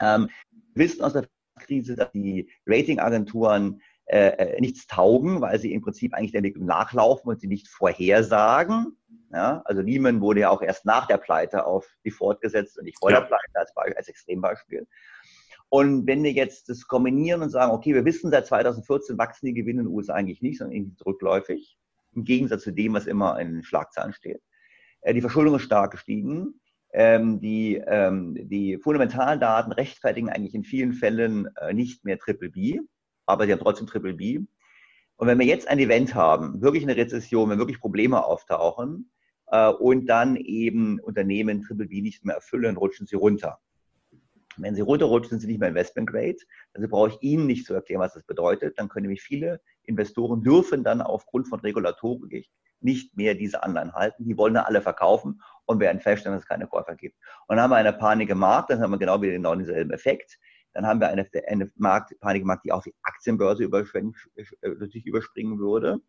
Ähm, 0.02 0.30
wir 0.74 0.86
wissen 0.86 1.04
aus 1.04 1.13
der 1.13 1.28
Krise, 1.60 1.95
dass 1.95 2.12
die 2.13 2.50
Ratingagenturen 2.65 3.80
äh, 4.05 4.29
äh, 4.29 4.61
nichts 4.61 4.87
taugen, 4.87 5.41
weil 5.41 5.59
sie 5.59 5.73
im 5.73 5.81
Prinzip 5.81 6.13
eigentlich 6.13 6.31
der 6.31 6.39
Entwicklung 6.39 6.65
nachlaufen 6.65 7.29
und 7.29 7.39
sie 7.39 7.47
nicht 7.47 7.67
vorhersagen. 7.67 8.97
Ja, 9.33 9.61
also 9.63 9.81
Lehman 9.81 10.19
wurde 10.19 10.41
ja 10.41 10.49
auch 10.49 10.61
erst 10.61 10.85
nach 10.85 11.07
der 11.07 11.17
Pleite 11.17 11.65
auf 11.65 11.87
die 12.03 12.11
fortgesetzt 12.11 12.77
und 12.77 12.83
nicht 12.83 12.99
vor 12.99 13.11
ja. 13.11 13.21
der 13.21 13.27
Pleite 13.27 13.43
als, 13.53 13.71
als 13.95 14.09
Extrembeispiel. 14.09 14.85
Und 15.69 16.05
wenn 16.05 16.21
wir 16.21 16.33
jetzt 16.33 16.67
das 16.67 16.85
kombinieren 16.85 17.41
und 17.41 17.49
sagen, 17.49 17.71
okay, 17.71 17.93
wir 17.93 18.03
wissen, 18.03 18.29
seit 18.29 18.45
2014 18.45 19.17
wachsen 19.17 19.45
die 19.45 19.53
Gewinne 19.53 19.79
in 19.79 19.87
den 19.87 19.95
USA 19.95 20.15
eigentlich 20.15 20.41
nicht, 20.41 20.57
sondern 20.57 20.75
irgendwie 20.75 20.97
zurückläufig. 20.97 21.77
im 22.13 22.25
Gegensatz 22.25 22.63
zu 22.63 22.71
dem, 22.71 22.93
was 22.93 23.07
immer 23.07 23.39
in 23.39 23.53
den 23.53 23.63
Schlagzeilen 23.63 24.11
steht. 24.11 24.41
Äh, 24.99 25.13
die 25.13 25.21
Verschuldung 25.21 25.55
ist 25.55 25.61
stark 25.61 25.91
gestiegen. 25.91 26.59
Ähm, 26.91 27.39
die, 27.39 27.81
ähm, 27.87 28.35
die 28.49 28.77
fundamentalen 28.79 29.39
Daten 29.39 29.71
rechtfertigen 29.71 30.29
eigentlich 30.29 30.55
in 30.55 30.65
vielen 30.65 30.91
Fällen 30.91 31.47
äh, 31.55 31.73
nicht 31.73 32.03
mehr 32.03 32.19
Triple 32.19 32.49
B, 32.49 32.81
aber 33.31 33.45
sie 33.45 33.53
haben 33.53 33.59
trotzdem 33.59 33.87
Triple 33.87 34.13
B. 34.13 34.39
Und 35.15 35.27
wenn 35.27 35.39
wir 35.39 35.45
jetzt 35.45 35.67
ein 35.67 35.79
Event 35.79 36.15
haben, 36.15 36.61
wirklich 36.61 36.83
eine 36.83 36.95
Rezession, 36.95 37.49
wenn 37.49 37.59
wirklich 37.59 37.79
Probleme 37.79 38.25
auftauchen 38.25 39.11
äh, 39.47 39.69
und 39.69 40.07
dann 40.07 40.35
eben 40.35 40.99
Unternehmen 40.99 41.61
Triple 41.61 41.87
B 41.87 42.01
nicht 42.01 42.25
mehr 42.25 42.35
erfüllen, 42.35 42.77
rutschen 42.77 43.07
sie 43.07 43.15
runter. 43.15 43.59
Wenn 44.57 44.75
sie 44.75 44.81
runterrutschen, 44.81 45.29
sind 45.29 45.39
sie 45.39 45.47
nicht 45.47 45.59
mehr 45.59 45.69
Investment 45.69 46.09
Grade. 46.09 46.37
Also 46.73 46.87
brauche 46.87 47.09
ich 47.09 47.17
Ihnen 47.21 47.47
nicht 47.47 47.65
zu 47.65 47.73
erklären, 47.73 48.01
was 48.01 48.13
das 48.13 48.23
bedeutet. 48.23 48.77
Dann 48.77 48.89
können 48.89 49.03
nämlich 49.03 49.21
viele 49.21 49.61
Investoren 49.83 50.43
dürfen 50.43 50.83
dann 50.83 51.01
aufgrund 51.01 51.47
von 51.47 51.59
Regulatorik 51.61 52.49
nicht 52.81 53.15
mehr 53.15 53.35
diese 53.35 53.63
Anleihen 53.63 53.93
halten. 53.93 54.25
Die 54.25 54.37
wollen 54.37 54.55
dann 54.55 54.65
alle 54.65 54.81
verkaufen 54.81 55.41
und 55.65 55.79
werden 55.79 56.01
feststellen, 56.01 56.35
dass 56.35 56.43
es 56.43 56.49
keine 56.49 56.67
Käufer 56.67 56.95
gibt. 56.95 57.15
Und 57.47 57.55
dann 57.55 57.63
haben 57.63 57.71
wir 57.71 57.77
eine 57.77 57.93
Panik 57.93 58.29
im 58.29 58.39
Markt, 58.39 58.71
dann 58.71 58.81
haben 58.81 58.91
wir 58.91 58.97
genau 58.97 59.21
wieder 59.21 59.33
genau 59.33 59.55
denselben 59.55 59.91
Effekt. 59.91 60.39
Dann 60.73 60.86
haben 60.86 60.99
wir 60.99 61.10
eine, 61.10 61.27
eine 61.47 61.71
Markt, 61.75 62.17
Panik 62.19 62.41
im 62.41 62.47
Markt, 62.47 62.65
die 62.65 62.71
auch 62.71 62.84
die 62.84 62.93
Aktienbörse 63.03 63.63
überspringen, 63.63 64.15
sich 64.79 65.05
überspringen 65.05 65.60
würde. 65.60 65.99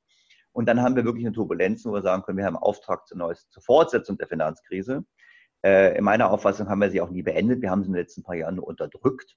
Und 0.53 0.67
dann 0.67 0.83
haben 0.83 0.97
wir 0.97 1.05
wirklich 1.05 1.25
eine 1.25 1.35
Turbulenz, 1.35 1.85
wo 1.85 1.93
wir 1.93 2.03
sagen 2.03 2.23
können, 2.23 2.39
wir 2.39 2.45
haben 2.45 2.57
Auftrag 2.57 3.07
zur, 3.07 3.17
Neues, 3.19 3.49
zur 3.49 3.63
Fortsetzung 3.63 4.19
der 4.19 4.29
Finanzkrise. 4.29 5.05
Äh, 5.65 5.97
in 5.97 6.05
meiner 6.05 6.31
Auffassung 6.31 6.69
haben 6.69 6.81
wir 6.81 6.91
sie 6.91 7.01
auch 7.01 7.11
nie 7.11 7.23
beendet. 7.23 7.63
Wir 7.63 7.71
haben 7.71 7.83
sie 7.83 7.89
in 7.89 7.95
den 7.95 8.03
letzten 8.03 8.23
paar 8.23 8.35
Jahren 8.35 8.57
nur 8.57 8.67
unterdrückt. 8.67 9.37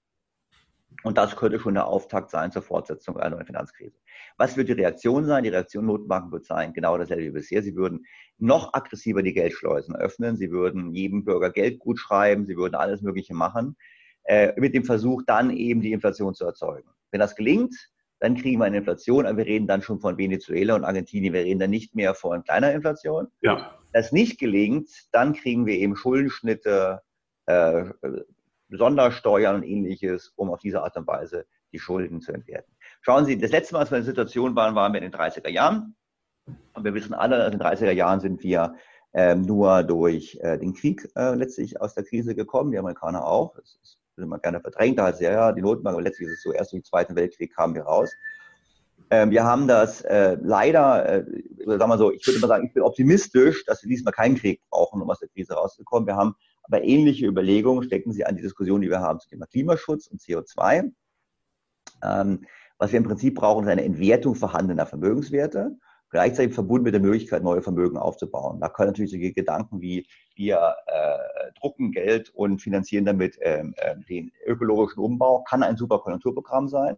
Und 1.04 1.18
das 1.18 1.36
könnte 1.36 1.60
schon 1.60 1.76
der 1.76 1.88
Auftakt 1.88 2.32
sein 2.32 2.52
zur 2.52 2.64
Fortsetzung 2.64 3.18
einer 3.18 3.36
neuen 3.36 3.46
Finanzkrise. 3.46 3.98
Was 4.38 4.58
wird 4.58 4.70
die 4.70 4.74
Reaktion 4.74 5.26
sein? 5.26 5.44
Die 5.44 5.50
Reaktion 5.50 5.86
Notenbanken 5.86 6.32
wird 6.32 6.46
sein, 6.46 6.74
genau 6.74 6.98
dasselbe 6.98 7.26
wie 7.26 7.32
bisher. 7.32 7.62
Sie 7.62 7.76
würden 7.76 8.06
noch 8.38 8.74
aggressiver 8.74 9.22
die 9.22 9.34
Geldschleusen 9.34 9.96
öffnen. 9.96 10.36
Sie 10.36 10.52
würden 10.52 10.94
jedem 10.94 11.24
Bürger 11.24 11.52
Geld 11.52 11.80
gut 11.80 12.00
schreiben. 12.00 12.46
Sie 12.46 12.58
würden 12.58 12.76
alles 12.76 13.02
Mögliche 13.02 13.36
machen, 13.36 13.78
äh, 14.26 14.54
mit 14.60 14.74
dem 14.74 14.84
Versuch, 14.84 15.24
dann 15.26 15.50
eben 15.50 15.82
die 15.82 15.92
Inflation 15.92 16.34
zu 16.34 16.46
erzeugen. 16.46 16.90
Wenn 17.12 17.20
das 17.20 17.36
gelingt, 17.36 17.76
dann 18.20 18.36
kriegen 18.36 18.60
wir 18.60 18.66
eine 18.66 18.78
Inflation, 18.78 19.26
aber 19.26 19.40
wir 19.40 19.46
reden 19.46 19.68
dann 19.68 19.82
schon 19.82 20.00
von 20.00 20.18
Venezuela 20.18 20.76
und 20.76 20.84
Argentinien. 20.84 21.34
Wir 21.34 21.44
reden 21.44 21.60
dann 21.60 21.70
nicht 21.70 21.96
mehr 21.96 22.14
von 22.16 22.44
kleiner 22.44 22.72
Inflation. 22.72 23.28
Ja 23.42 23.78
das 23.96 24.12
nicht 24.12 24.40
gelingt, 24.40 24.90
dann 25.14 25.32
kriegen 25.32 25.66
wir 25.66 25.76
eben 25.76 25.96
Schuldenschnitte, 25.96 27.02
äh, 27.46 27.86
Sondersteuern 28.70 29.56
und 29.56 29.64
ähnliches, 29.64 30.34
um 30.36 30.50
auf 30.52 30.60
diese 30.60 30.84
Art 30.84 30.98
und 30.98 31.08
Weise 31.08 31.46
die 31.72 31.80
Schulden 31.80 32.20
zu 32.20 32.34
entwerten. 32.34 32.76
Schauen 33.02 33.24
Sie, 33.24 33.38
das 33.38 33.52
letzte 33.52 33.74
Mal, 33.74 33.80
als 33.80 33.92
wir 33.92 33.98
in 33.98 34.04
der 34.04 34.12
Situation 34.12 34.54
waren, 34.58 34.76
waren 34.76 34.92
wir 34.92 35.02
in 35.02 35.10
den 35.10 35.18
30er 35.18 35.48
Jahren. 35.48 35.96
Und 36.74 36.84
wir 36.84 36.94
wissen 36.94 37.14
alle, 37.14 37.46
in 37.46 37.52
den 37.54 37.62
30er 37.62 37.92
Jahren 37.92 38.20
sind 38.20 38.44
wir 38.44 38.76
ähm, 39.14 39.44
nur 39.44 39.84
durch 39.84 40.38
äh, 40.42 40.58
den 40.58 40.74
Krieg 40.74 41.10
äh, 41.16 41.34
letztlich 41.34 41.80
aus 41.80 41.94
der 41.94 42.04
Krise 42.04 42.36
gekommen, 42.36 42.72
die 42.72 42.78
Amerikaner 42.78 43.26
auch. 43.26 43.56
Das 43.56 43.80
ist 43.82 43.98
immer 44.24 44.40
gerne 44.40 44.62
verdrängt, 44.62 45.00
da 45.00 45.06
heißt 45.06 45.22
ja, 45.22 45.32
ja, 45.32 45.52
die 45.52 45.62
Notenbank, 45.62 45.96
aber 45.96 46.04
letztlich 46.04 46.30
ist 46.30 46.38
es 46.38 46.44
so, 46.44 46.54
erst 46.54 46.74
den 46.74 46.84
Zweiten 46.84 47.16
Weltkrieg 47.16 47.54
kamen 47.56 47.76
wir 47.76 47.84
raus. 47.84 48.12
Ähm, 49.12 49.30
wir 49.30 49.44
haben 49.44 49.68
das 49.68 50.02
äh, 50.02 50.38
leider, 50.42 51.06
äh, 51.06 51.26
sagen 51.66 51.90
wir 51.90 51.98
so, 51.98 52.12
ich 52.12 52.26
würde 52.26 52.40
mal 52.40 52.48
sagen, 52.48 52.66
ich 52.68 52.74
bin 52.74 52.84
optimistisch, 52.84 53.66
dass 53.66 53.84
wir 53.84 53.90
diesmal 53.90 54.14
keinen 54.14 54.36
Krieg 54.36 54.62
brauchen, 54.70 55.02
um 55.02 55.10
aus 55.10 55.20
der 55.20 55.30
Krise 55.30 55.54
rauszukommen. 55.54 56.08
Wir 56.08 56.16
haben 56.16 56.36
aber 56.64 56.84
ähnliche 56.84 57.28
Überlegungen, 57.28 57.84
stecken 57.84 58.12
Sie 58.12 58.26
an 58.26 58.36
die 58.36 58.42
Diskussion, 58.42 58.82
die 58.82 58.90
wir 58.90 59.02
haben 59.02 59.20
zum 59.20 59.30
Thema 59.30 59.46
Klimaschutz 59.46 60.08
und 60.08 60.22
CO2. 60.22 60.92
Ähm, 62.04 62.46
was 62.78 62.92
wir 62.92 62.98
im 62.98 63.06
Prinzip 63.06 63.36
brauchen, 63.36 63.66
ist 63.66 63.70
eine 63.70 63.86
Entwertung 63.86 64.36
vorhandener 64.36 64.86
Vermögenswerte, 64.86 65.78
gleichzeitig 66.10 66.54
verbunden 66.54 66.86
mit 66.86 66.94
der 66.94 67.02
Möglichkeit, 67.02 67.44
neue 67.44 67.62
Vermögen 67.62 67.98
aufzubauen. 67.98 68.60
Da 68.60 68.70
können 68.70 68.90
natürlich 68.90 69.12
solche 69.12 69.34
Gedanken 69.34 69.82
wie 69.82 70.08
wir 70.36 70.76
äh, 70.88 71.52
drucken 71.60 71.92
Geld 71.92 72.30
und 72.34 72.62
finanzieren 72.62 73.06
damit 73.06 73.38
ähm, 73.42 73.74
äh, 73.78 73.96
den 74.10 74.32
ökologischen 74.46 75.02
Umbau, 75.04 75.44
kann 75.44 75.64
ein 75.64 75.78
super 75.78 76.00
Konjunkturprogramm 76.00 76.68
sein. 76.68 76.98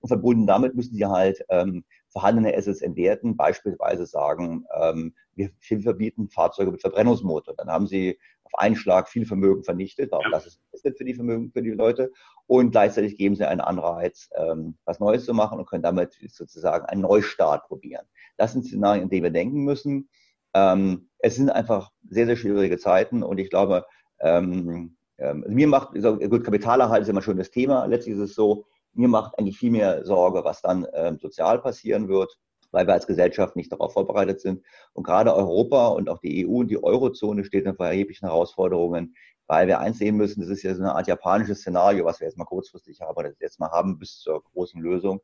Und 0.00 0.08
verbunden 0.08 0.46
damit 0.46 0.74
müssen 0.74 0.94
sie 0.94 1.06
halt 1.06 1.44
ähm, 1.48 1.84
vorhandene 2.10 2.56
Assets 2.56 2.82
entwerten, 2.82 3.36
beispielsweise 3.36 4.06
sagen, 4.06 4.64
ähm, 4.80 5.14
wir 5.34 5.50
verbieten 5.60 6.28
Fahrzeuge 6.28 6.70
mit 6.72 6.80
Verbrennungsmotor. 6.80 7.54
Dann 7.56 7.68
haben 7.68 7.86
sie 7.86 8.18
auf 8.44 8.58
einen 8.58 8.76
Schlag 8.76 9.08
viel 9.08 9.26
Vermögen 9.26 9.62
vernichtet. 9.62 10.12
Auch 10.12 10.22
ja. 10.22 10.30
das 10.30 10.46
ist 10.46 10.60
für 10.82 11.04
die 11.04 11.14
Vermögen, 11.14 11.50
für 11.52 11.62
die 11.62 11.70
Leute. 11.70 12.10
Und 12.46 12.70
gleichzeitig 12.70 13.18
geben 13.18 13.34
sie 13.34 13.46
einen 13.46 13.60
Anreiz, 13.60 14.30
ähm, 14.36 14.76
was 14.84 15.00
Neues 15.00 15.26
zu 15.26 15.34
machen 15.34 15.58
und 15.58 15.68
können 15.68 15.82
damit 15.82 16.14
sozusagen 16.28 16.86
einen 16.86 17.02
Neustart 17.02 17.66
probieren. 17.68 18.06
Das 18.36 18.52
sind 18.52 18.64
Szenarien, 18.64 19.04
in 19.04 19.10
denen 19.10 19.24
wir 19.24 19.30
denken 19.30 19.64
müssen. 19.64 20.08
Ähm, 20.54 21.10
es 21.18 21.36
sind 21.36 21.50
einfach 21.50 21.90
sehr, 22.08 22.26
sehr 22.26 22.36
schwierige 22.36 22.78
Zeiten 22.78 23.22
und 23.22 23.38
ich 23.38 23.50
glaube, 23.50 23.84
ähm, 24.20 24.96
ähm, 25.18 25.44
mir 25.48 25.66
macht, 25.66 25.92
gut, 25.92 26.44
Kapitalerhalt 26.44 27.02
ist 27.02 27.08
immer 27.08 27.22
schon 27.22 27.36
das 27.36 27.50
Thema. 27.50 27.84
Letztlich 27.86 28.14
ist 28.14 28.20
es 28.22 28.34
so, 28.34 28.66
mir 28.98 29.08
macht 29.08 29.38
eigentlich 29.38 29.58
viel 29.58 29.70
mehr 29.70 30.04
Sorge, 30.04 30.44
was 30.44 30.60
dann 30.60 30.86
ähm, 30.92 31.18
sozial 31.18 31.60
passieren 31.60 32.08
wird, 32.08 32.36
weil 32.72 32.86
wir 32.86 32.94
als 32.94 33.06
Gesellschaft 33.06 33.56
nicht 33.56 33.72
darauf 33.72 33.92
vorbereitet 33.92 34.40
sind. 34.40 34.64
Und 34.92 35.04
gerade 35.04 35.34
Europa 35.34 35.88
und 35.88 36.08
auch 36.10 36.18
die 36.18 36.46
EU 36.46 36.58
und 36.58 36.68
die 36.68 36.82
Eurozone 36.82 37.44
stehen 37.44 37.74
vor 37.76 37.86
erheblichen 37.86 38.26
Herausforderungen, 38.26 39.14
weil 39.46 39.68
wir 39.68 39.78
eins 39.78 39.98
sehen 39.98 40.16
müssen, 40.16 40.40
das 40.40 40.50
ist 40.50 40.62
ja 40.62 40.74
so 40.74 40.82
eine 40.82 40.94
Art 40.94 41.06
japanisches 41.06 41.60
Szenario, 41.60 42.04
was 42.04 42.20
wir 42.20 42.26
jetzt 42.26 42.36
mal 42.36 42.44
kurzfristig 42.44 43.00
haben 43.00 43.16
oder 43.16 43.32
jetzt 43.40 43.60
mal 43.60 43.70
haben 43.70 43.98
bis 43.98 44.18
zur 44.18 44.42
großen 44.42 44.80
Lösung. 44.82 45.20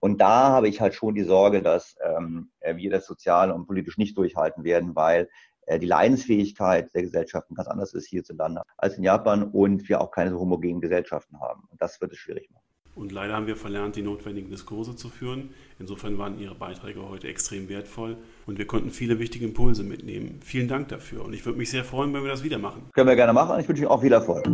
Und 0.00 0.20
da 0.22 0.48
habe 0.48 0.68
ich 0.68 0.80
halt 0.80 0.94
schon 0.94 1.14
die 1.14 1.24
Sorge, 1.24 1.62
dass 1.62 1.96
ähm, 2.02 2.50
wir 2.74 2.90
das 2.90 3.06
sozial 3.06 3.52
und 3.52 3.66
politisch 3.66 3.98
nicht 3.98 4.16
durchhalten 4.16 4.64
werden, 4.64 4.96
weil 4.96 5.28
äh, 5.66 5.78
die 5.78 5.86
Leidensfähigkeit 5.86 6.92
der 6.94 7.02
Gesellschaften 7.02 7.54
ganz 7.54 7.68
anders 7.68 7.92
ist 7.92 8.06
hierzulande 8.06 8.62
als 8.78 8.96
in 8.96 9.04
Japan 9.04 9.44
und 9.44 9.88
wir 9.90 10.00
auch 10.00 10.10
keine 10.10 10.30
so 10.30 10.40
homogenen 10.40 10.80
Gesellschaften 10.80 11.38
haben. 11.38 11.68
Und 11.70 11.82
das 11.82 12.00
wird 12.00 12.12
es 12.12 12.18
schwierig 12.18 12.50
machen. 12.50 12.69
Und 12.94 13.12
leider 13.12 13.34
haben 13.34 13.46
wir 13.46 13.56
verlernt, 13.56 13.96
die 13.96 14.02
notwendigen 14.02 14.50
Diskurse 14.50 14.96
zu 14.96 15.08
führen. 15.08 15.50
Insofern 15.78 16.18
waren 16.18 16.38
Ihre 16.38 16.54
Beiträge 16.54 17.08
heute 17.08 17.28
extrem 17.28 17.68
wertvoll 17.68 18.16
und 18.46 18.58
wir 18.58 18.66
konnten 18.66 18.90
viele 18.90 19.18
wichtige 19.18 19.44
Impulse 19.44 19.82
mitnehmen. 19.82 20.40
Vielen 20.44 20.68
Dank 20.68 20.88
dafür 20.88 21.24
und 21.24 21.32
ich 21.32 21.44
würde 21.46 21.58
mich 21.58 21.70
sehr 21.70 21.84
freuen, 21.84 22.12
wenn 22.12 22.22
wir 22.22 22.30
das 22.30 22.44
wieder 22.44 22.58
machen. 22.58 22.82
Können 22.92 23.08
wir 23.08 23.16
gerne 23.16 23.32
machen. 23.32 23.58
Ich 23.60 23.68
wünsche 23.68 23.82
Ihnen 23.82 23.90
auch 23.90 24.02
viel 24.02 24.12
Erfolg. 24.12 24.46